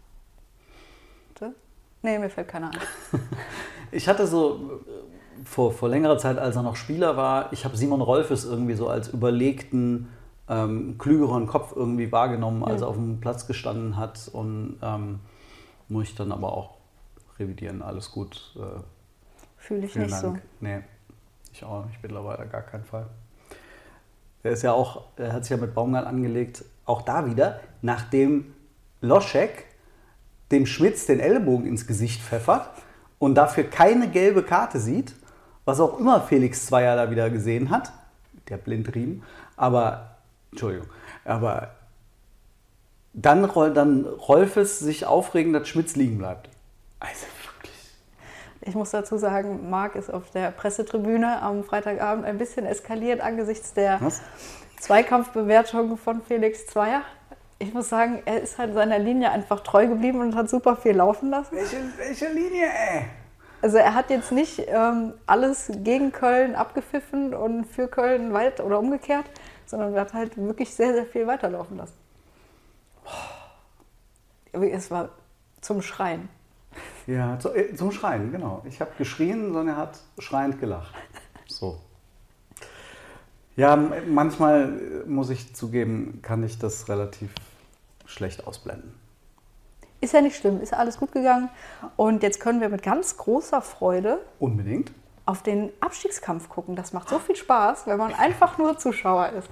Nee, 2.06 2.20
mir 2.20 2.30
fällt 2.30 2.48
keiner 2.48 2.70
ein. 2.72 2.80
Ich 3.92 4.10
hatte 4.10 4.28
so 4.28 4.82
äh, 4.86 5.46
vor, 5.46 5.72
vor 5.72 5.90
längerer 5.90 6.18
Zeit, 6.18 6.38
als 6.38 6.56
er 6.56 6.64
noch 6.64 6.76
Spieler 6.76 7.16
war, 7.16 7.54
ich 7.54 7.66
habe 7.66 7.78
Simon 7.78 8.02
Rolfes 8.02 8.44
irgendwie 8.44 8.74
so 8.74 8.90
als 8.90 9.08
überlegten, 9.08 10.10
ähm, 10.50 10.98
klügeren 10.98 11.48
Kopf 11.48 11.74
irgendwie 11.76 12.12
wahrgenommen, 12.12 12.64
als 12.64 12.82
er 12.82 12.90
auf 12.90 12.96
dem 12.96 13.22
Platz 13.22 13.48
gestanden 13.48 13.96
hat. 13.96 14.30
Und 14.34 14.78
ähm, 14.82 15.20
muss 15.88 16.04
ich 16.10 16.16
dann 16.16 16.32
aber 16.32 16.52
auch 16.52 16.76
revidieren. 17.40 17.82
Alles 17.82 18.12
gut. 18.12 18.56
Äh, 18.58 18.82
Fühle 19.58 19.86
ich 19.86 19.96
nicht 19.96 20.12
Dank. 20.12 20.22
so. 20.22 20.38
Nee, 20.60 20.82
ich 21.54 21.64
auch 21.64 21.86
nicht 21.86 22.04
mittlerweile, 22.04 22.48
gar 22.48 22.64
keinen 22.64 22.84
Fall. 22.84 23.08
Der 24.44 24.52
ist 24.52 24.62
ja 24.62 24.74
auch, 24.74 25.06
er 25.16 25.32
hat 25.34 25.46
sich 25.46 25.52
ja 25.52 25.58
mit 25.58 25.74
Baumgart 25.74 26.06
angelegt, 26.06 26.66
auch 26.86 27.02
da 27.02 27.26
wieder, 27.26 27.62
nachdem 27.82 28.54
Loschek 29.02 29.66
dem 30.52 30.66
Schmitz 30.66 31.06
den 31.06 31.20
Ellbogen 31.20 31.66
ins 31.66 31.88
Gesicht 31.88 32.22
pfeffert 32.22 32.70
und 33.20 33.36
dafür 33.36 33.64
keine 33.64 34.10
gelbe 34.10 34.44
Karte 34.44 34.80
sieht, 34.80 35.16
was 35.66 35.80
auch 35.80 36.00
immer 36.00 36.22
Felix 36.22 36.68
Zweier 36.68 36.96
da 36.96 37.10
wieder 37.10 37.30
gesehen 37.30 37.70
hat, 37.70 37.92
der 38.50 38.58
Blindriemen, 38.58 39.24
aber, 39.58 40.18
Entschuldigung, 40.52 40.88
aber 41.24 41.72
dann, 43.14 43.50
dann 43.74 44.06
Rolfes 44.06 44.80
sich 44.80 45.06
aufregen, 45.06 45.54
dass 45.54 45.68
Schmitz 45.68 45.96
liegen 45.96 46.18
bleibt. 46.18 46.50
Also 47.00 47.26
wirklich. 47.44 47.74
Ich 48.62 48.76
muss 48.76 48.92
dazu 48.92 49.18
sagen, 49.18 49.70
Marc 49.70 49.96
ist 49.96 50.14
auf 50.14 50.30
der 50.32 50.52
Pressetribüne 50.52 51.42
am 51.42 51.64
Freitagabend 51.64 52.26
ein 52.26 52.38
bisschen 52.38 52.66
eskaliert 52.66 53.22
angesichts 53.22 53.74
der 53.74 54.00
Was? 54.02 54.22
Zweikampfbewertung 54.80 55.98
von 55.98 56.22
Felix 56.22 56.68
Zweier. 56.68 57.02
Ich 57.66 57.74
muss 57.74 57.90
sagen, 57.90 58.22
er 58.26 58.42
ist 58.42 58.60
halt 58.60 58.76
seiner 58.76 59.00
Linie 59.00 59.32
einfach 59.32 59.62
treu 59.62 59.88
geblieben 59.88 60.22
und 60.22 60.36
hat 60.36 60.50
super 60.50 60.76
viel 60.76 60.96
laufen 60.96 61.32
lassen. 61.32 61.56
Welche, 61.56 61.78
welche 61.98 62.28
Linie, 62.28 62.68
ey? 62.68 63.06
Also 63.64 63.78
er 63.78 63.96
hat 63.96 64.12
jetzt 64.12 64.32
nicht 64.32 64.62
ähm, 64.68 65.14
alles 65.26 65.72
gegen 65.78 66.12
Köln 66.12 66.54
abgepfiffen 66.54 67.34
und 67.34 67.66
für 67.66 67.88
Köln 67.88 68.34
weit 68.34 68.60
oder 68.60 68.78
umgekehrt, 68.78 69.26
sondern 69.66 69.96
er 69.96 70.02
hat 70.02 70.14
halt 70.14 70.38
wirklich 70.38 70.76
sehr, 70.76 70.94
sehr 70.94 71.08
viel 71.08 71.26
weiterlaufen 71.26 71.78
lassen. 71.78 71.98
Es 74.52 74.92
war 74.92 75.10
zum 75.60 75.82
Schreien. 75.82 76.30
Ja, 77.08 77.40
zu, 77.40 77.50
äh, 77.50 77.76
zum 77.76 77.92
Schreien, 77.92 78.32
genau. 78.32 78.62
Ich 78.66 78.80
habe 78.80 78.92
geschrien, 79.00 79.54
sondern 79.54 79.70
er 79.70 79.78
hat 79.78 80.00
schreiend 80.20 80.60
gelacht. 80.60 80.94
So. 81.48 81.80
Ja, 83.56 83.76
manchmal 83.76 85.04
äh, 85.06 85.10
muss 85.10 85.32
ich 85.32 85.56
zugeben, 85.56 86.20
kann 86.22 86.44
ich 86.44 86.60
das 86.60 86.90
relativ 86.90 87.32
schlecht 88.06 88.48
ausblenden. 88.48 88.94
Ist 90.02 90.14
ja 90.14 90.22
nicht 90.22 90.36
schlimm, 90.36 90.62
ist 90.62 90.74
alles 90.74 90.98
gut 90.98 91.12
gegangen. 91.12 91.50
Und 91.96 92.22
jetzt 92.22 92.40
können 92.40 92.62
wir 92.62 92.70
mit 92.70 92.84
ganz 92.84 93.18
großer 93.18 93.62
Freude 93.62 94.20
Unbedingt. 94.40 94.92
auf 95.26 95.42
den 95.42 95.72
Abstiegskampf 95.80 96.50
gucken. 96.50 96.76
Das 96.76 96.94
macht 96.94 97.10
so 97.10 97.18
viel 97.18 97.36
Spaß, 97.36 97.88
wenn 97.88 97.98
man 97.98 98.14
einfach 98.14 98.58
nur 98.58 98.78
Zuschauer 98.78 99.30
ist. 99.30 99.50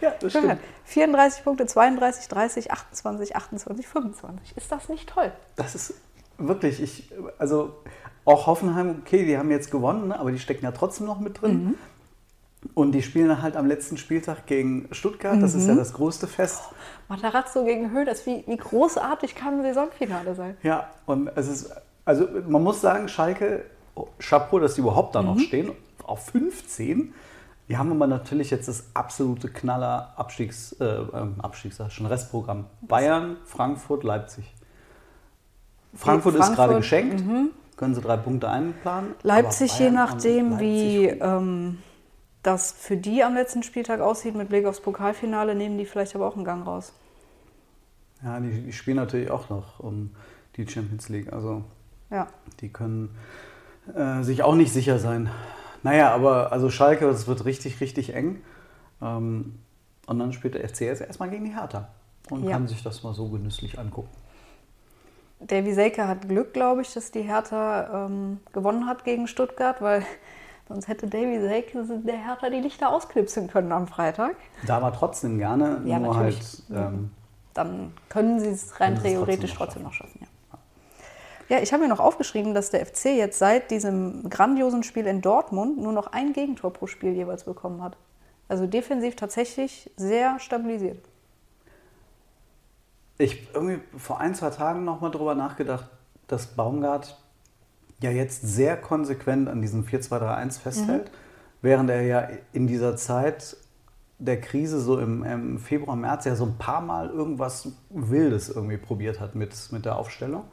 Ja, 0.00 0.12
das 0.20 0.34
Guck 0.34 0.44
mal, 0.44 0.58
34 0.84 1.44
Punkte, 1.44 1.66
32, 1.66 2.28
30, 2.28 2.70
28, 2.72 3.36
28, 3.36 3.88
25. 3.88 4.56
Ist 4.56 4.70
das 4.70 4.88
nicht 4.88 5.08
toll? 5.08 5.32
Das 5.56 5.74
ist 5.74 5.94
wirklich, 6.38 6.80
ich, 6.80 7.10
also 7.38 7.74
auch 8.24 8.46
Hoffenheim, 8.46 9.02
okay, 9.04 9.24
die 9.24 9.38
haben 9.38 9.50
jetzt 9.50 9.70
gewonnen, 9.70 10.08
ne, 10.08 10.20
aber 10.20 10.30
die 10.30 10.38
stecken 10.38 10.64
ja 10.64 10.72
trotzdem 10.72 11.06
noch 11.06 11.20
mit 11.20 11.40
drin. 11.40 11.76
Und 12.74 12.92
die 12.92 13.02
spielen 13.02 13.42
halt 13.42 13.56
am 13.56 13.66
letzten 13.66 13.96
Spieltag 13.96 14.46
gegen 14.46 14.88
Stuttgart. 14.92 15.40
Das 15.40 15.54
ist 15.54 15.66
ja 15.66 15.74
das 15.74 15.92
größte 15.92 16.26
Fest. 16.26 16.62
Matarazzo 17.08 17.64
gegen 17.64 17.90
Höhders, 17.90 18.26
wie, 18.26 18.44
wie 18.46 18.56
großartig 18.56 19.34
kann 19.34 19.58
ein 19.58 19.62
Saisonfinale 19.62 20.34
sein? 20.34 20.56
Ja, 20.62 20.90
und 21.06 21.28
es 21.36 21.48
ist, 21.48 21.70
also 22.04 22.26
man 22.48 22.62
muss 22.62 22.80
sagen, 22.80 23.08
Schalke, 23.08 23.64
oh, 23.94 24.08
Chapeau, 24.18 24.58
dass 24.58 24.74
die 24.74 24.80
überhaupt 24.80 25.14
da 25.14 25.22
noch 25.22 25.38
stehen, 25.38 25.72
auf 26.04 26.26
15. 26.26 27.12
Die 27.68 27.76
haben 27.76 27.90
aber 27.90 28.06
natürlich 28.06 28.50
jetzt 28.50 28.68
das 28.68 28.84
absolute 28.94 29.48
Knaller 29.48 30.14
Abstiegs, 30.16 30.72
äh, 30.80 30.84
ähm, 30.84 31.34
Abstiegs, 31.38 31.76
sag 31.76 31.88
ich 31.88 31.94
schon 31.94 32.06
Restprogramm. 32.06 32.66
Bayern, 32.82 33.36
Frankfurt, 33.44 34.04
Leipzig. 34.04 34.44
Frankfurt, 35.94 36.34
ist 36.34 36.40
gerade 36.40 36.54
Frankfurt, 36.54 36.76
geschenkt, 36.78 37.24
können 37.76 37.94
sie 37.94 38.00
drei 38.00 38.16
Punkte 38.18 38.48
einplanen. 38.48 39.14
Leipzig, 39.22 39.78
je 39.78 39.90
nachdem, 39.90 40.50
Leipzig- 40.50 40.60
wie 40.60 41.06
ähm, 41.06 41.78
das 42.46 42.72
für 42.72 42.96
die 42.96 43.24
am 43.24 43.34
letzten 43.34 43.62
Spieltag 43.62 44.00
aussieht 44.00 44.34
mit 44.34 44.48
Blick 44.48 44.66
aufs 44.66 44.80
Pokalfinale, 44.80 45.54
nehmen 45.54 45.78
die 45.78 45.86
vielleicht 45.86 46.14
aber 46.14 46.28
auch 46.28 46.36
einen 46.36 46.44
Gang 46.44 46.66
raus. 46.66 46.92
Ja, 48.22 48.38
die, 48.40 48.62
die 48.62 48.72
spielen 48.72 48.96
natürlich 48.96 49.30
auch 49.30 49.50
noch 49.50 49.80
um 49.80 50.10
die 50.56 50.66
Champions 50.66 51.08
League. 51.08 51.32
Also 51.32 51.64
Ja. 52.10 52.28
Die 52.60 52.68
können 52.68 53.14
äh, 53.94 54.22
sich 54.22 54.42
auch 54.42 54.54
nicht 54.54 54.72
sicher 54.72 54.98
sein. 54.98 55.30
Naja, 55.82 56.12
aber 56.14 56.52
also 56.52 56.70
Schalke, 56.70 57.06
das 57.06 57.26
wird 57.26 57.44
richtig, 57.44 57.80
richtig 57.80 58.14
eng. 58.14 58.42
Ähm, 59.02 59.58
und 60.06 60.18
dann 60.18 60.32
spielt 60.32 60.54
der 60.54 60.68
FCS 60.68 61.00
erstmal 61.00 61.30
gegen 61.30 61.44
die 61.44 61.54
Hertha 61.54 61.88
und 62.30 62.44
Ja. 62.44 62.52
kann 62.52 62.68
sich 62.68 62.82
das 62.82 63.02
mal 63.02 63.12
so 63.12 63.28
genüsslich 63.28 63.78
angucken. 63.78 64.08
Davy 65.40 65.74
Selke 65.74 66.08
hat 66.08 66.28
Glück, 66.28 66.54
glaube 66.54 66.80
ich, 66.82 66.94
dass 66.94 67.10
die 67.10 67.22
Hertha 67.22 68.06
ähm, 68.06 68.40
gewonnen 68.52 68.86
hat 68.86 69.04
gegen 69.04 69.26
Stuttgart, 69.28 69.82
weil 69.82 70.02
sonst 70.68 70.88
hätte 70.88 71.06
Davy 71.06 71.40
Selke 71.40 71.84
der 72.04 72.16
Hertha 72.16 72.50
die 72.50 72.60
Lichter 72.60 72.90
ausknipsen 72.90 73.48
können 73.48 73.72
am 73.72 73.86
Freitag. 73.86 74.36
Da 74.66 74.82
war 74.82 74.92
trotzdem 74.92 75.38
gerne, 75.38 75.82
Ja, 75.84 75.98
nur 75.98 76.14
natürlich. 76.14 76.40
halt. 76.70 76.86
Ähm, 76.88 77.10
Dann 77.54 77.92
können 78.08 78.40
sie 78.40 78.48
es 78.48 78.80
rein 78.80 79.00
theoretisch 79.00 79.54
trotzdem 79.54 79.84
noch 79.84 79.92
schaffen. 79.92 80.20
Ja, 80.20 81.56
ja 81.56 81.62
ich 81.62 81.72
habe 81.72 81.82
mir 81.82 81.88
noch 81.88 82.00
aufgeschrieben, 82.00 82.54
dass 82.54 82.70
der 82.70 82.84
FC 82.84 83.06
jetzt 83.16 83.38
seit 83.38 83.70
diesem 83.70 84.28
grandiosen 84.28 84.82
Spiel 84.82 85.06
in 85.06 85.20
Dortmund 85.20 85.78
nur 85.78 85.92
noch 85.92 86.08
ein 86.08 86.32
Gegentor 86.32 86.72
pro 86.72 86.86
Spiel 86.86 87.12
jeweils 87.12 87.44
bekommen 87.44 87.82
hat. 87.82 87.96
Also 88.48 88.66
defensiv 88.66 89.16
tatsächlich 89.16 89.90
sehr 89.96 90.38
stabilisiert. 90.38 91.04
Ich 93.18 93.48
irgendwie 93.54 93.80
vor 93.96 94.20
ein, 94.20 94.34
zwei 94.34 94.50
Tagen 94.50 94.84
nochmal 94.84 95.10
drüber 95.10 95.34
nachgedacht, 95.34 95.88
dass 96.26 96.46
Baumgart 96.48 97.16
ja 98.00 98.10
jetzt 98.10 98.42
sehr 98.42 98.76
konsequent 98.76 99.48
an 99.48 99.62
diesem 99.62 99.84
4-2-3-1 99.84 100.60
festhält, 100.60 101.10
während 101.62 101.90
er 101.90 102.02
ja 102.02 102.28
in 102.52 102.66
dieser 102.66 102.96
Zeit 102.96 103.56
der 104.18 104.40
Krise 104.40 104.80
so 104.80 104.98
im, 104.98 105.24
im 105.24 105.58
Februar, 105.58 105.96
März 105.96 106.24
ja 106.24 106.36
so 106.36 106.44
ein 106.44 106.56
paar 106.56 106.80
Mal 106.80 107.10
irgendwas 107.10 107.72
Wildes 107.90 108.48
irgendwie 108.48 108.78
probiert 108.78 109.20
hat 109.20 109.34
mit, 109.34 109.54
mit 109.72 109.84
der 109.84 109.96
Aufstellung. 109.96 110.44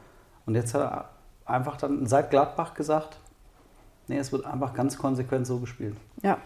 Und 0.46 0.54
jetzt 0.54 0.74
hat 0.74 0.82
er 0.82 1.08
einfach 1.46 1.76
dann 1.76 2.06
seit 2.06 2.30
Gladbach 2.30 2.74
gesagt, 2.74 3.18
nee, 4.08 4.18
es 4.18 4.32
wird 4.32 4.44
einfach 4.44 4.74
ganz 4.74 4.98
konsequent 4.98 5.46
so 5.46 5.58
gespielt. 5.58 5.96
Ja, 6.22 6.38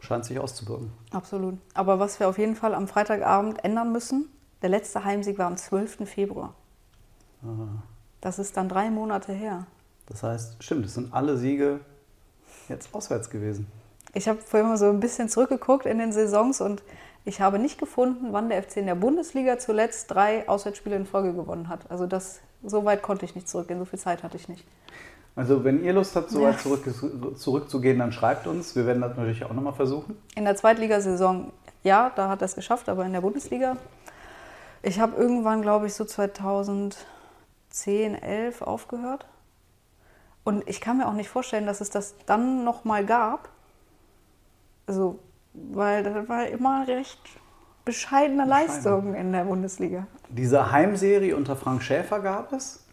Scheint 0.00 0.24
sich 0.24 0.38
auszubürgen. 0.38 0.90
absolut. 1.10 1.58
Aber 1.74 1.98
was 1.98 2.18
wir 2.20 2.28
auf 2.28 2.38
jeden 2.38 2.56
Fall 2.56 2.74
am 2.74 2.88
Freitagabend 2.88 3.62
ändern 3.64 3.92
müssen, 3.92 4.30
der 4.62 4.70
letzte 4.70 5.04
Heimsieg 5.04 5.38
war 5.38 5.46
am 5.46 5.58
12. 5.58 6.08
Februar. 6.08 6.54
Das 8.22 8.38
ist 8.38 8.56
dann 8.56 8.68
drei 8.68 8.90
Monate 8.90 9.32
her. 9.32 9.66
Das 10.10 10.22
heißt, 10.22 10.62
stimmt, 10.62 10.84
es 10.86 10.94
sind 10.94 11.14
alle 11.14 11.36
Siege 11.38 11.80
jetzt 12.68 12.94
auswärts 12.94 13.30
gewesen. 13.30 13.66
Ich 14.12 14.28
habe 14.28 14.40
vorhin 14.40 14.68
mal 14.68 14.76
so 14.76 14.88
ein 14.90 15.00
bisschen 15.00 15.28
zurückgeguckt 15.28 15.86
in 15.86 15.98
den 15.98 16.12
Saisons 16.12 16.60
und 16.60 16.82
ich 17.24 17.40
habe 17.40 17.58
nicht 17.58 17.78
gefunden, 17.78 18.28
wann 18.32 18.48
der 18.48 18.62
FC 18.62 18.78
in 18.78 18.86
der 18.86 18.94
Bundesliga 18.96 19.58
zuletzt 19.58 20.10
drei 20.10 20.48
Auswärtsspiele 20.48 20.96
in 20.96 21.06
Folge 21.06 21.32
gewonnen 21.32 21.68
hat. 21.68 21.90
Also 21.90 22.06
das, 22.06 22.40
so 22.64 22.84
weit 22.84 23.02
konnte 23.02 23.24
ich 23.24 23.34
nicht 23.34 23.48
zurückgehen, 23.48 23.78
so 23.78 23.84
viel 23.84 23.98
Zeit 23.98 24.22
hatte 24.22 24.36
ich 24.36 24.48
nicht. 24.48 24.64
Also 25.36 25.62
wenn 25.62 25.84
ihr 25.84 25.92
Lust 25.92 26.16
habt, 26.16 26.30
so 26.30 26.40
Ja. 26.40 26.48
weit 26.48 26.60
zurück, 26.60 26.82
zurückzugehen, 27.38 27.98
dann 28.00 28.10
schreibt 28.12 28.46
uns. 28.48 28.74
Wir 28.74 28.84
werden 28.86 29.00
das 29.00 29.16
natürlich 29.16 29.44
auch 29.44 29.52
nochmal 29.52 29.74
versuchen. 29.74 30.16
In 30.34 30.44
der 30.44 30.56
Zweitligasaison, 30.56 31.52
ja, 31.84 32.10
da 32.16 32.28
hat 32.28 32.42
er 32.42 32.46
es 32.46 32.56
geschafft, 32.56 32.88
aber 32.88 33.04
in 33.06 33.12
der 33.12 33.20
Bundesliga, 33.20 33.76
ich 34.82 34.98
habe 34.98 35.16
irgendwann, 35.16 35.62
glaube 35.62 35.86
ich, 35.86 35.94
so 35.94 36.04
2010, 36.04 36.96
11 38.14 38.62
aufgehört. 38.62 39.24
Und 40.50 40.68
ich 40.68 40.80
kann 40.80 40.98
mir 40.98 41.06
auch 41.06 41.12
nicht 41.12 41.28
vorstellen, 41.28 41.64
dass 41.64 41.80
es 41.80 41.90
das 41.90 42.16
dann 42.26 42.64
nochmal 42.64 43.06
gab. 43.06 43.50
Also, 44.88 45.20
weil 45.54 46.02
das 46.02 46.28
war 46.28 46.48
immer 46.48 46.88
recht 46.88 47.20
bescheidene 47.84 48.44
Leistungen 48.44 49.14
in 49.14 49.30
der 49.30 49.44
Bundesliga. 49.44 50.08
Diese 50.28 50.72
Heimserie 50.72 51.36
unter 51.36 51.54
Frank 51.54 51.84
Schäfer 51.84 52.18
gab 52.18 52.52
es. 52.52 52.84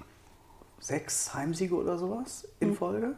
Sechs 0.79 1.33
Heimsiege 1.33 1.73
oder 1.73 1.97
sowas 1.97 2.47
in 2.59 2.75
Folge. 2.75 3.15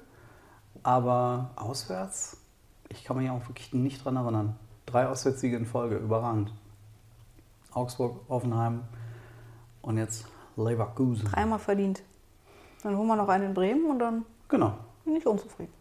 Aber 0.83 1.49
auswärts, 1.57 2.37
ich 2.87 3.03
kann 3.03 3.17
mich 3.17 3.29
auch 3.29 3.45
wirklich 3.49 3.73
nicht 3.73 4.05
dran 4.05 4.15
erinnern. 4.15 4.55
Drei 4.85 5.05
Auswärtssiege 5.07 5.57
in 5.57 5.65
Folge, 5.65 5.97
überragend. 5.97 6.53
Augsburg, 7.73 8.21
Offenheim 8.29 8.83
und 9.81 9.97
jetzt 9.97 10.25
Leverkusen. 10.55 11.25
Dreimal 11.25 11.59
verdient. 11.59 12.03
Dann 12.83 12.97
holen 12.97 13.07
wir 13.07 13.15
noch 13.15 13.27
einen 13.29 13.45
in 13.45 13.53
Bremen 13.53 13.85
und 13.89 13.99
dann 13.99 14.25
Genau. 14.47 14.73
bin 15.05 15.15
ich 15.15 15.25
unzufrieden. 15.27 15.73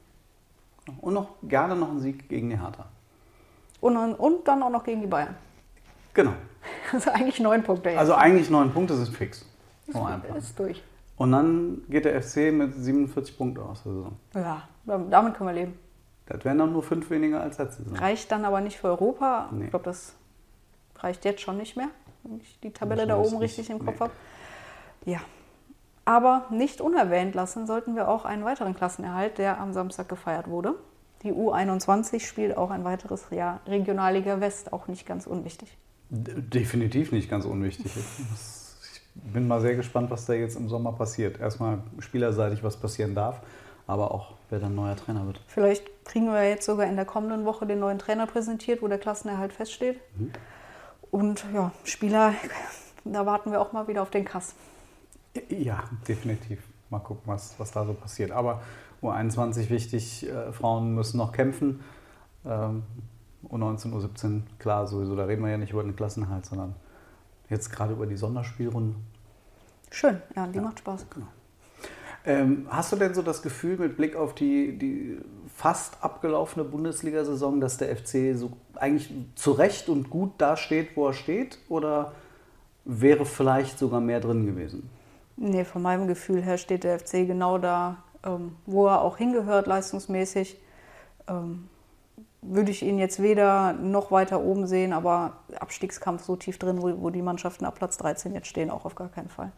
Und 1.00 1.14
noch 1.14 1.28
gerne 1.42 1.76
noch 1.76 1.90
ein 1.90 2.00
Sieg 2.00 2.28
gegen 2.28 2.50
die 2.50 2.58
Hertha. 2.58 2.86
Und 3.80 3.94
dann, 3.94 4.14
und 4.14 4.46
dann 4.48 4.62
auch 4.62 4.70
noch 4.70 4.82
gegen 4.84 5.00
die 5.00 5.06
Bayern. 5.06 5.34
Genau. 6.14 6.32
Also 6.92 7.10
eigentlich 7.10 7.38
neun 7.40 7.62
Punkte 7.62 7.90
jetzt. 7.90 7.98
Also 7.98 8.14
eigentlich 8.14 8.50
neun 8.50 8.72
Punkte 8.72 8.94
sind 8.96 9.14
fix. 9.14 9.44
Vom 9.90 10.04
Einplan. 10.06 10.36
ist 10.36 10.58
durch. 10.58 10.82
Und 11.16 11.32
dann 11.32 11.82
geht 11.88 12.04
der 12.04 12.20
FC 12.22 12.52
mit 12.52 12.74
47 12.74 13.36
Punkten 13.38 13.62
aus 13.62 13.82
der 13.84 13.92
Saison. 13.92 14.16
Ja, 14.34 14.68
damit 14.86 15.34
können 15.34 15.48
wir 15.48 15.54
leben. 15.54 15.78
Das 16.26 16.44
wären 16.44 16.58
dann 16.58 16.72
nur 16.72 16.82
fünf 16.82 17.08
weniger 17.10 17.40
als 17.40 17.58
letzte 17.58 17.82
Saison. 17.84 17.98
Reicht 17.98 18.30
dann 18.32 18.44
aber 18.44 18.60
nicht 18.60 18.76
für 18.78 18.88
Europa. 18.88 19.48
Nee. 19.50 19.64
Ich 19.64 19.70
glaube, 19.70 19.84
das 19.84 20.14
reicht 20.96 21.24
jetzt 21.24 21.40
schon 21.40 21.56
nicht 21.56 21.76
mehr, 21.76 21.88
wenn 22.22 22.40
ich 22.40 22.58
die 22.60 22.70
Tabelle 22.70 23.02
Ich 23.02 23.08
da 23.08 23.16
oben 23.16 23.30
nicht. 23.38 23.40
richtig 23.58 23.70
im 23.70 23.78
Kopf 23.78 23.94
Nee. 23.94 24.00
habe. 24.00 24.12
Ja. 25.06 25.20
Aber 26.08 26.46
nicht 26.48 26.80
unerwähnt 26.80 27.34
lassen 27.34 27.66
sollten 27.66 27.94
wir 27.94 28.08
auch 28.08 28.24
einen 28.24 28.42
weiteren 28.42 28.74
Klassenerhalt, 28.74 29.36
der 29.36 29.60
am 29.60 29.74
Samstag 29.74 30.08
gefeiert 30.08 30.48
wurde. 30.48 30.74
Die 31.22 31.34
U21 31.34 32.20
spielt 32.20 32.56
auch 32.56 32.70
ein 32.70 32.82
weiteres 32.82 33.26
Jahr 33.28 33.60
Regionalliga 33.66 34.40
West, 34.40 34.72
auch 34.72 34.88
nicht 34.88 35.04
ganz 35.04 35.26
unwichtig. 35.26 35.76
Definitiv 36.08 37.12
nicht 37.12 37.28
ganz 37.28 37.44
unwichtig. 37.44 37.92
Ich 37.94 39.32
bin 39.34 39.46
mal 39.46 39.60
sehr 39.60 39.76
gespannt, 39.76 40.10
was 40.10 40.24
da 40.24 40.32
jetzt 40.32 40.56
im 40.56 40.70
Sommer 40.70 40.92
passiert. 40.92 41.40
Erstmal 41.40 41.80
spielerseitig, 41.98 42.64
was 42.64 42.78
passieren 42.78 43.14
darf, 43.14 43.42
aber 43.86 44.10
auch, 44.14 44.32
wer 44.48 44.60
dann 44.60 44.74
neuer 44.74 44.96
Trainer 44.96 45.26
wird. 45.26 45.42
Vielleicht 45.46 46.06
kriegen 46.06 46.32
wir 46.32 46.48
jetzt 46.48 46.64
sogar 46.64 46.86
in 46.86 46.96
der 46.96 47.04
kommenden 47.04 47.44
Woche 47.44 47.66
den 47.66 47.80
neuen 47.80 47.98
Trainer 47.98 48.26
präsentiert, 48.26 48.80
wo 48.80 48.88
der 48.88 48.98
Klassenerhalt 48.98 49.52
feststeht. 49.52 50.00
Und 51.10 51.44
ja, 51.52 51.70
Spieler, 51.84 52.32
da 53.04 53.26
warten 53.26 53.52
wir 53.52 53.60
auch 53.60 53.74
mal 53.74 53.88
wieder 53.88 54.00
auf 54.00 54.10
den 54.10 54.24
Kass. 54.24 54.54
Ja, 55.48 55.84
definitiv. 56.06 56.62
Mal 56.90 57.00
gucken, 57.00 57.22
was, 57.26 57.58
was 57.58 57.70
da 57.70 57.84
so 57.84 57.94
passiert. 57.94 58.30
Aber 58.30 58.62
U21 59.02 59.70
wichtig, 59.70 60.28
äh, 60.28 60.52
Frauen 60.52 60.94
müssen 60.94 61.18
noch 61.18 61.32
kämpfen. 61.32 61.80
Ähm, 62.44 62.82
U19, 63.48 63.92
U17, 63.92 64.42
klar, 64.58 64.86
sowieso, 64.86 65.14
da 65.16 65.24
reden 65.24 65.42
wir 65.42 65.50
ja 65.50 65.58
nicht 65.58 65.72
über 65.72 65.82
den 65.82 65.94
Klassenhalt, 65.94 66.46
sondern 66.46 66.74
jetzt 67.48 67.70
gerade 67.70 67.92
über 67.92 68.06
die 68.06 68.16
Sonderspielrunde. 68.16 68.96
Schön, 69.90 70.20
ja, 70.34 70.46
die 70.46 70.60
macht 70.60 70.80
Spaß. 70.80 71.06
Ähm, 72.26 72.66
hast 72.68 72.92
du 72.92 72.96
denn 72.96 73.14
so 73.14 73.22
das 73.22 73.42
Gefühl 73.42 73.78
mit 73.78 73.96
Blick 73.96 74.16
auf 74.16 74.34
die, 74.34 74.76
die 74.76 75.18
fast 75.54 76.02
abgelaufene 76.02 76.64
Bundesliga-Saison, 76.64 77.60
dass 77.60 77.78
der 77.78 77.96
FC 77.96 78.36
so 78.36 78.52
eigentlich 78.74 79.10
zu 79.34 79.52
Recht 79.52 79.88
und 79.88 80.10
gut 80.10 80.32
dasteht, 80.38 80.96
wo 80.96 81.06
er 81.06 81.14
steht? 81.14 81.58
Oder 81.68 82.12
wäre 82.84 83.24
vielleicht 83.24 83.78
sogar 83.78 84.00
mehr 84.00 84.20
drin 84.20 84.46
gewesen? 84.46 84.90
Nee, 85.40 85.64
von 85.64 85.82
meinem 85.82 86.08
Gefühl 86.08 86.42
her 86.42 86.58
steht 86.58 86.82
der 86.82 86.98
FC 86.98 87.24
genau 87.24 87.58
da, 87.58 87.98
ähm, 88.24 88.56
wo 88.66 88.88
er 88.88 89.02
auch 89.02 89.18
hingehört, 89.18 89.68
leistungsmäßig. 89.68 90.60
Ähm, 91.28 91.68
würde 92.42 92.72
ich 92.72 92.82
ihn 92.82 92.98
jetzt 92.98 93.22
weder 93.22 93.72
noch 93.72 94.10
weiter 94.10 94.40
oben 94.40 94.66
sehen, 94.66 94.92
aber 94.92 95.38
Abstiegskampf 95.58 96.24
so 96.24 96.34
tief 96.34 96.58
drin, 96.58 96.82
wo, 96.82 97.02
wo 97.02 97.10
die 97.10 97.22
Mannschaften 97.22 97.64
ab 97.64 97.76
Platz 97.76 97.96
13 97.98 98.34
jetzt 98.34 98.48
stehen, 98.48 98.70
auch 98.70 98.84
auf 98.84 98.96
gar 98.96 99.08
keinen 99.08 99.28
Fall. 99.28 99.52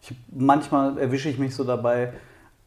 Ich, 0.00 0.16
manchmal 0.30 0.98
erwische 0.98 1.28
ich 1.28 1.38
mich 1.38 1.54
so 1.54 1.64
dabei. 1.64 2.14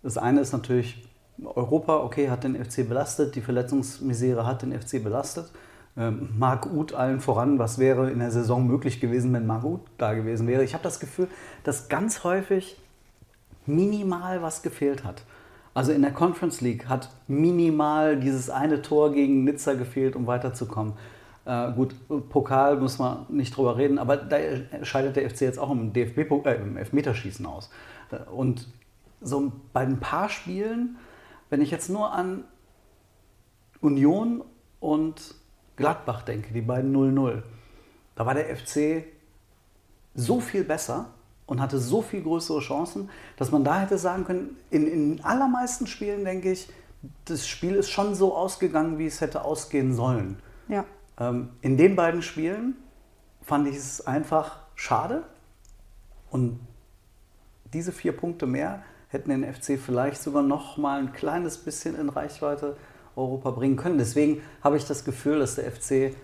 Das 0.03 0.19
eine 0.19 0.41
ist 0.41 0.51
natürlich 0.51 1.07
Europa, 1.43 1.97
okay, 1.97 2.29
hat 2.29 2.43
den 2.43 2.63
FC 2.63 2.87
belastet, 2.87 3.35
die 3.35 3.41
Verletzungsmisere 3.41 4.45
hat 4.45 4.61
den 4.61 4.79
FC 4.79 5.03
belastet. 5.03 5.51
Ähm, 5.97 6.29
Marc 6.37 6.65
Uth 6.71 6.93
allen 6.93 7.19
voran, 7.19 7.59
was 7.59 7.79
wäre 7.79 8.09
in 8.11 8.19
der 8.19 8.31
Saison 8.31 8.67
möglich 8.67 8.99
gewesen, 8.99 9.33
wenn 9.33 9.45
Marc 9.45 9.63
Uth 9.63 9.81
da 9.97 10.13
gewesen 10.13 10.47
wäre? 10.47 10.63
Ich 10.63 10.73
habe 10.73 10.83
das 10.83 10.99
Gefühl, 10.99 11.27
dass 11.63 11.89
ganz 11.89 12.23
häufig 12.23 12.77
minimal 13.65 14.41
was 14.41 14.61
gefehlt 14.61 15.03
hat. 15.03 15.23
Also 15.73 15.91
in 15.91 16.01
der 16.01 16.11
Conference 16.11 16.61
League 16.61 16.87
hat 16.87 17.09
minimal 17.27 18.19
dieses 18.19 18.49
eine 18.49 18.81
Tor 18.81 19.13
gegen 19.13 19.43
Nizza 19.43 19.73
gefehlt, 19.73 20.15
um 20.15 20.27
weiterzukommen. 20.27 20.93
Äh, 21.45 21.71
gut, 21.71 21.95
Pokal 22.29 22.77
muss 22.77 22.99
man 22.99 23.25
nicht 23.29 23.55
drüber 23.55 23.77
reden, 23.77 23.97
aber 23.97 24.17
da 24.17 24.37
scheidet 24.83 25.15
der 25.15 25.29
FC 25.29 25.41
jetzt 25.41 25.59
auch 25.59 25.71
im, 25.71 25.93
DFB 25.93 26.17
äh, 26.45 26.55
im 26.55 26.77
Elfmeterschießen 26.77 27.45
aus. 27.45 27.69
Und 28.31 28.67
so 29.21 29.51
bei 29.73 29.81
ein 29.81 29.99
paar 29.99 30.29
Spielen, 30.29 30.97
wenn 31.49 31.61
ich 31.61 31.71
jetzt 31.71 31.89
nur 31.89 32.11
an 32.11 32.43
Union 33.81 34.43
und 34.79 35.35
Gladbach 35.79 36.21
denke, 36.21 36.53
die 36.53 36.61
beiden 36.61 36.95
0-0, 36.95 37.41
da 38.15 38.25
war 38.25 38.35
der 38.35 38.55
FC 38.55 39.05
so 40.13 40.39
viel 40.39 40.63
besser 40.63 41.13
und 41.45 41.61
hatte 41.61 41.79
so 41.79 42.01
viel 42.01 42.21
größere 42.21 42.59
Chancen, 42.59 43.09
dass 43.37 43.51
man 43.51 43.63
da 43.63 43.79
hätte 43.79 43.97
sagen 43.97 44.25
können, 44.25 44.57
in, 44.69 44.87
in 44.87 45.23
allermeisten 45.23 45.87
Spielen 45.87 46.25
denke 46.25 46.51
ich, 46.51 46.69
das 47.25 47.47
Spiel 47.47 47.75
ist 47.75 47.89
schon 47.89 48.13
so 48.13 48.35
ausgegangen, 48.35 48.99
wie 48.99 49.07
es 49.07 49.21
hätte 49.21 49.43
ausgehen 49.43 49.93
sollen. 49.93 50.37
Ja, 50.67 50.85
Ähm, 51.19 51.49
in 51.61 51.77
den 51.77 51.95
beiden 51.95 52.21
Spielen 52.21 52.75
fand 53.41 53.67
ich 53.67 53.75
es 53.75 54.05
einfach 54.05 54.59
schade. 54.75 55.23
Und 56.29 56.59
diese 57.73 57.91
vier 57.91 58.15
Punkte 58.15 58.45
mehr 58.45 58.83
hätten 59.09 59.29
den 59.29 59.43
FC 59.43 59.79
vielleicht 59.79 60.21
sogar 60.21 60.43
noch 60.43 60.77
mal 60.77 60.99
ein 60.99 61.13
kleines 61.13 61.57
bisschen 61.57 61.95
in 61.95 62.09
Reichweite 62.09 62.77
Europa 63.19 63.51
bringen 63.51 63.75
können. 63.75 63.97
Deswegen 63.97 64.41
habe 64.63 64.77
ich 64.77 64.85
das 64.85 65.05
Gefühl, 65.05 65.39
dass 65.39 65.55
der 65.55 65.71
FC, 65.71 66.15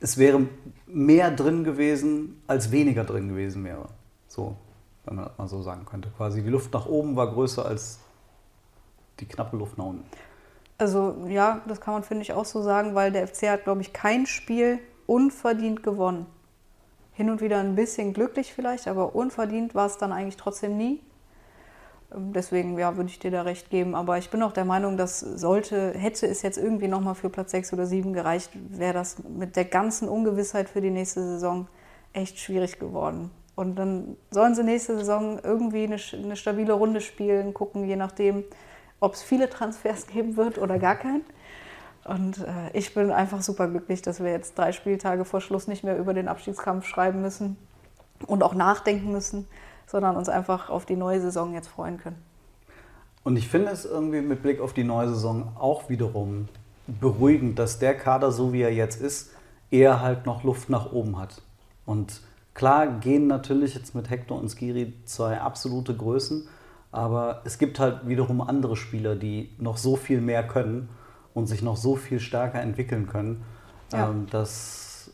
es 0.00 0.18
wäre 0.18 0.46
mehr 0.86 1.30
drin 1.30 1.64
gewesen, 1.64 2.42
als 2.46 2.70
weniger 2.70 3.04
drin 3.04 3.28
gewesen 3.28 3.64
wäre. 3.64 3.88
So, 4.28 4.56
wenn 5.04 5.16
man 5.16 5.24
das 5.26 5.38
mal 5.38 5.48
so 5.48 5.62
sagen 5.62 5.84
könnte. 5.84 6.10
Quasi 6.16 6.42
die 6.42 6.50
Luft 6.50 6.72
nach 6.72 6.86
oben 6.86 7.16
war 7.16 7.32
größer 7.32 7.64
als 7.66 7.98
die 9.20 9.26
knappe 9.26 9.56
Luft 9.56 9.78
nach 9.78 9.86
unten. 9.86 10.04
also 10.78 11.26
ja, 11.28 11.60
das 11.66 11.80
kann 11.80 11.94
man, 11.94 12.02
finde 12.02 12.22
ich, 12.22 12.32
auch 12.32 12.44
so 12.44 12.62
sagen, 12.62 12.94
weil 12.94 13.12
der 13.12 13.28
FC 13.28 13.48
hat, 13.48 13.64
glaube 13.64 13.82
ich, 13.82 13.92
kein 13.92 14.26
Spiel 14.26 14.80
unverdient 15.06 15.82
gewonnen. 15.82 16.26
Hin 17.12 17.30
und 17.30 17.40
wieder 17.40 17.58
ein 17.58 17.74
bisschen 17.74 18.14
glücklich 18.14 18.52
vielleicht, 18.52 18.88
aber 18.88 19.14
unverdient 19.14 19.74
war 19.74 19.86
es 19.86 19.98
dann 19.98 20.12
eigentlich 20.12 20.38
trotzdem 20.38 20.76
nie. 20.76 21.00
Ähm, 22.14 22.32
Deswegen 22.32 22.78
ja, 22.78 22.96
würde 22.96 23.10
ich 23.10 23.18
dir 23.18 23.30
da 23.30 23.42
recht 23.42 23.70
geben. 23.70 23.94
Aber 23.94 24.18
ich 24.18 24.30
bin 24.30 24.42
auch 24.42 24.52
der 24.52 24.64
Meinung, 24.64 24.96
dass 24.96 25.20
sollte, 25.20 25.92
hätte 25.96 26.26
es 26.26 26.42
jetzt 26.42 26.58
irgendwie 26.58 26.88
nochmal 26.88 27.14
für 27.14 27.30
Platz 27.30 27.50
6 27.52 27.72
oder 27.72 27.86
7 27.86 28.12
gereicht, 28.12 28.50
wäre 28.54 28.94
das 28.94 29.16
mit 29.24 29.56
der 29.56 29.64
ganzen 29.64 30.08
Ungewissheit 30.08 30.68
für 30.68 30.80
die 30.80 30.90
nächste 30.90 31.22
Saison 31.22 31.68
echt 32.12 32.38
schwierig 32.38 32.78
geworden. 32.78 33.30
Und 33.54 33.76
dann 33.76 34.16
sollen 34.30 34.54
sie 34.54 34.64
nächste 34.64 34.96
Saison 34.96 35.38
irgendwie 35.42 35.84
eine, 35.84 35.96
eine 36.12 36.36
stabile 36.36 36.72
Runde 36.72 37.00
spielen, 37.00 37.52
gucken, 37.52 37.84
je 37.84 37.96
nachdem, 37.96 38.44
ob 39.00 39.14
es 39.14 39.22
viele 39.22 39.50
Transfers 39.50 40.06
geben 40.12 40.36
wird 40.36 40.58
oder 40.58 40.78
gar 40.78 40.96
keinen. 40.96 41.24
Und 42.04 42.38
äh, 42.38 42.70
ich 42.72 42.94
bin 42.94 43.12
einfach 43.12 43.42
super 43.42 43.68
glücklich, 43.68 44.02
dass 44.02 44.22
wir 44.22 44.30
jetzt 44.30 44.58
drei 44.58 44.72
Spieltage 44.72 45.24
vor 45.24 45.40
Schluss 45.40 45.68
nicht 45.68 45.84
mehr 45.84 45.96
über 45.98 46.14
den 46.14 46.28
Abstiegskampf 46.28 46.86
schreiben 46.86 47.20
müssen 47.20 47.56
und 48.26 48.42
auch 48.42 48.54
nachdenken 48.54 49.12
müssen, 49.12 49.46
sondern 49.92 50.16
uns 50.16 50.30
einfach 50.30 50.70
auf 50.70 50.86
die 50.86 50.96
neue 50.96 51.20
Saison 51.20 51.52
jetzt 51.52 51.68
freuen 51.68 51.98
können. 51.98 52.16
Und 53.24 53.36
ich 53.36 53.46
finde 53.46 53.70
es 53.70 53.84
irgendwie 53.84 54.22
mit 54.22 54.42
Blick 54.42 54.58
auf 54.60 54.72
die 54.72 54.84
neue 54.84 55.08
Saison 55.10 55.52
auch 55.56 55.90
wiederum 55.90 56.48
beruhigend, 56.86 57.58
dass 57.58 57.78
der 57.78 57.94
Kader, 57.96 58.32
so 58.32 58.52
wie 58.54 58.62
er 58.62 58.72
jetzt 58.72 59.00
ist, 59.00 59.30
eher 59.70 60.00
halt 60.00 60.24
noch 60.24 60.42
Luft 60.44 60.70
nach 60.70 60.92
oben 60.92 61.18
hat. 61.18 61.42
Und 61.84 62.22
klar 62.54 62.86
gehen 62.86 63.26
natürlich 63.26 63.74
jetzt 63.74 63.94
mit 63.94 64.08
Hector 64.08 64.40
und 64.40 64.48
Skiri 64.48 64.94
zwei 65.04 65.38
absolute 65.40 65.94
Größen, 65.94 66.48
aber 66.90 67.42
es 67.44 67.58
gibt 67.58 67.78
halt 67.78 68.08
wiederum 68.08 68.40
andere 68.40 68.76
Spieler, 68.76 69.14
die 69.14 69.54
noch 69.58 69.76
so 69.76 69.96
viel 69.96 70.20
mehr 70.22 70.42
können 70.46 70.88
und 71.34 71.46
sich 71.46 71.62
noch 71.62 71.76
so 71.76 71.96
viel 71.96 72.18
stärker 72.18 72.60
entwickeln 72.60 73.06
können, 73.06 73.44
Ja. 73.92 74.08
ähm, 74.08 74.26
dass 74.30 75.10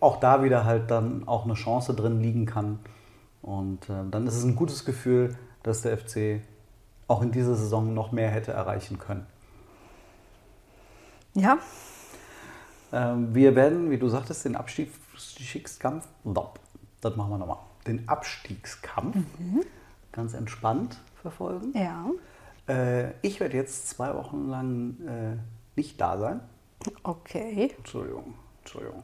auch 0.00 0.18
da 0.18 0.42
wieder 0.42 0.64
halt 0.64 0.90
dann 0.90 1.28
auch 1.28 1.44
eine 1.44 1.54
Chance 1.54 1.92
drin 1.94 2.20
liegen 2.20 2.46
kann. 2.46 2.78
Und 3.42 3.88
äh, 3.88 4.04
dann 4.10 4.26
ist 4.26 4.36
es 4.36 4.44
ein 4.44 4.56
gutes 4.56 4.84
Gefühl, 4.84 5.36
dass 5.62 5.82
der 5.82 5.96
FC 5.96 6.40
auch 7.06 7.22
in 7.22 7.32
dieser 7.32 7.54
Saison 7.54 7.94
noch 7.94 8.12
mehr 8.12 8.30
hätte 8.30 8.52
erreichen 8.52 8.98
können. 8.98 9.26
Ja, 11.34 11.58
Ähm, 12.92 13.34
wir 13.34 13.54
werden, 13.54 13.90
wie 13.90 13.98
du 13.98 14.08
sagtest, 14.08 14.44
den 14.44 14.56
Abstiegskampf, 14.56 16.08
das 17.00 17.16
machen 17.16 17.30
wir 17.30 17.38
nochmal, 17.38 17.58
den 17.86 18.08
Abstiegskampf 18.08 19.16
ganz 20.12 20.34
entspannt 20.34 20.98
verfolgen. 21.20 21.72
ja. 21.74 22.06
Äh, 22.66 23.12
ich 23.22 23.40
werde 23.40 23.56
jetzt 23.56 23.88
zwei 23.88 24.14
Wochen 24.14 24.48
lang 24.48 24.96
äh, 25.06 25.36
nicht 25.76 26.00
da 26.00 26.18
sein. 26.18 26.40
Okay. 27.02 27.74
Entschuldigung, 27.76 28.34
Entschuldigung. 28.68 29.02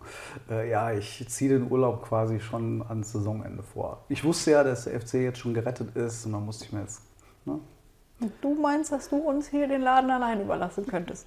Äh, 0.51 0.71
ja, 0.71 0.93
ich 0.93 1.27
ziehe 1.29 1.51
den 1.59 1.71
Urlaub 1.71 2.03
quasi 2.03 2.39
schon 2.39 2.85
ans 2.87 3.13
Saisonende 3.13 3.63
vor. 3.63 4.05
Ich 4.11 4.23
wusste 4.23 4.51
ja, 4.51 4.63
dass 4.63 4.85
der 4.85 5.01
FC 5.01 5.15
jetzt 5.15 5.39
schon 5.39 5.55
gerettet 5.55 5.97
ist 5.97 6.27
und 6.27 6.33
dann 6.33 6.45
musste 6.45 6.67
ich 6.67 6.73
mir 6.73 6.81
jetzt. 6.81 7.01
Ne? 7.47 7.59
Du 8.43 8.55
meinst, 8.55 8.93
dass 8.93 9.09
du 9.09 9.17
uns 9.17 9.49
hier 9.49 9.67
den 9.67 9.81
Laden 9.81 10.11
allein 10.11 10.43
überlassen 10.43 10.87
könntest? 10.87 11.27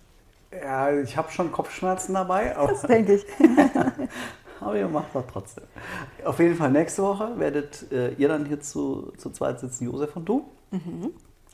Ja, 0.52 0.92
ich 0.92 1.18
habe 1.18 1.32
schon 1.32 1.52
Kopfschmerzen 1.52 2.14
dabei, 2.14 2.54
Das 2.56 2.84
denke 2.84 3.16
ich. 3.16 3.26
aber 4.62 4.78
ihr 4.78 4.88
macht 4.88 5.14
das 5.14 5.26
trotzdem. 5.32 5.64
Auf 6.24 6.40
jeden 6.40 6.56
Fall 6.56 6.72
nächste 6.72 7.02
Woche 7.02 7.38
werdet 7.40 7.92
äh, 7.92 8.14
ihr 8.14 8.28
dann 8.28 8.46
hier 8.46 8.62
zu, 8.62 9.14
zu 9.18 9.32
zweit 9.32 9.60
sitzen, 9.60 9.86
Josef 9.86 10.16
und 10.16 10.26
du. 10.26 10.46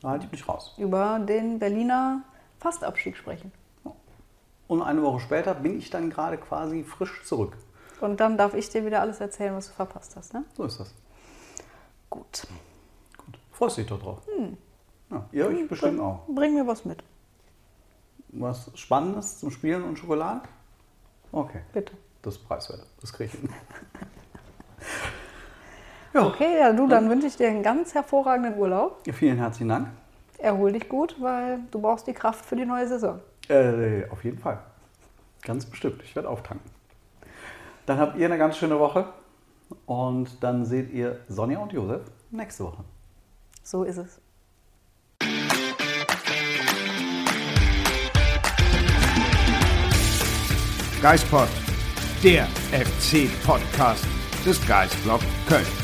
Da 0.02 0.10
halte 0.10 0.26
ich 0.26 0.32
mich 0.32 0.46
raus. 0.46 0.74
Über 0.76 1.18
den 1.18 1.58
Berliner 1.58 2.22
Fastabstieg 2.60 3.16
sprechen. 3.16 3.52
Und 4.66 4.82
eine 4.82 5.02
Woche 5.02 5.20
später 5.20 5.54
bin 5.54 5.78
ich 5.78 5.90
dann 5.90 6.10
gerade 6.10 6.38
quasi 6.38 6.84
frisch 6.84 7.22
zurück. 7.24 7.56
Und 8.00 8.20
dann 8.20 8.36
darf 8.36 8.54
ich 8.54 8.68
dir 8.70 8.84
wieder 8.84 9.00
alles 9.00 9.20
erzählen, 9.20 9.54
was 9.54 9.68
du 9.68 9.72
verpasst 9.72 10.16
hast. 10.16 10.34
Ne? 10.34 10.44
So 10.56 10.64
ist 10.64 10.80
das. 10.80 10.92
Gut. 12.10 12.46
Gut. 13.16 13.38
Freust 13.52 13.78
dich 13.78 13.86
doch 13.86 14.00
drauf. 14.00 14.18
Ja, 15.10 15.26
ihr 15.32 15.46
euch 15.46 15.68
bestimmt 15.68 16.00
auch. 16.00 16.20
Bring 16.28 16.54
mir 16.54 16.66
was 16.66 16.84
mit, 16.84 17.02
Was 18.28 18.70
Spannendes 18.74 19.38
zum 19.38 19.50
Spielen 19.50 19.84
und 19.84 19.98
Schokolade? 19.98 20.42
Okay. 21.30 21.60
bitte. 21.72 21.92
Das 22.22 22.36
ist 22.36 22.48
preiswert. 22.48 22.86
Das 23.00 23.12
kriege 23.12 23.30
ich 23.32 23.38
hin. 23.38 23.50
ja. 26.14 26.26
Okay, 26.26 26.58
ja, 26.58 26.72
du, 26.72 26.88
dann 26.88 27.08
wünsche 27.10 27.26
ich 27.26 27.36
dir 27.36 27.48
einen 27.48 27.62
ganz 27.62 27.94
hervorragenden 27.94 28.58
Urlaub. 28.58 29.02
Vielen 29.12 29.36
herzlichen 29.36 29.68
Dank. 29.68 29.88
Erhol 30.38 30.72
dich 30.72 30.88
gut, 30.88 31.16
weil 31.20 31.60
du 31.70 31.80
brauchst 31.80 32.06
die 32.06 32.12
Kraft 32.12 32.44
für 32.44 32.56
die 32.56 32.64
neue 32.64 32.88
Saison. 32.88 33.20
Äh, 33.48 34.08
auf 34.10 34.24
jeden 34.24 34.38
Fall. 34.38 34.58
Ganz 35.42 35.66
bestimmt. 35.66 36.02
Ich 36.02 36.16
werde 36.16 36.28
auftanken. 36.28 36.70
Dann 37.86 37.98
habt 37.98 38.16
ihr 38.16 38.26
eine 38.26 38.38
ganz 38.38 38.56
schöne 38.56 38.78
Woche. 38.78 39.06
Und 39.86 40.42
dann 40.42 40.64
seht 40.64 40.92
ihr 40.92 41.20
Sonja 41.28 41.58
und 41.58 41.72
Josef 41.72 42.02
nächste 42.30 42.64
Woche. 42.64 42.84
So 43.62 43.84
ist 43.84 43.98
es. 43.98 44.20
Geistpod, 51.00 51.48
der 52.22 52.46
FC-Podcast 52.72 54.06
des 54.46 54.66
Geistblog 54.66 55.20
Köln. 55.46 55.83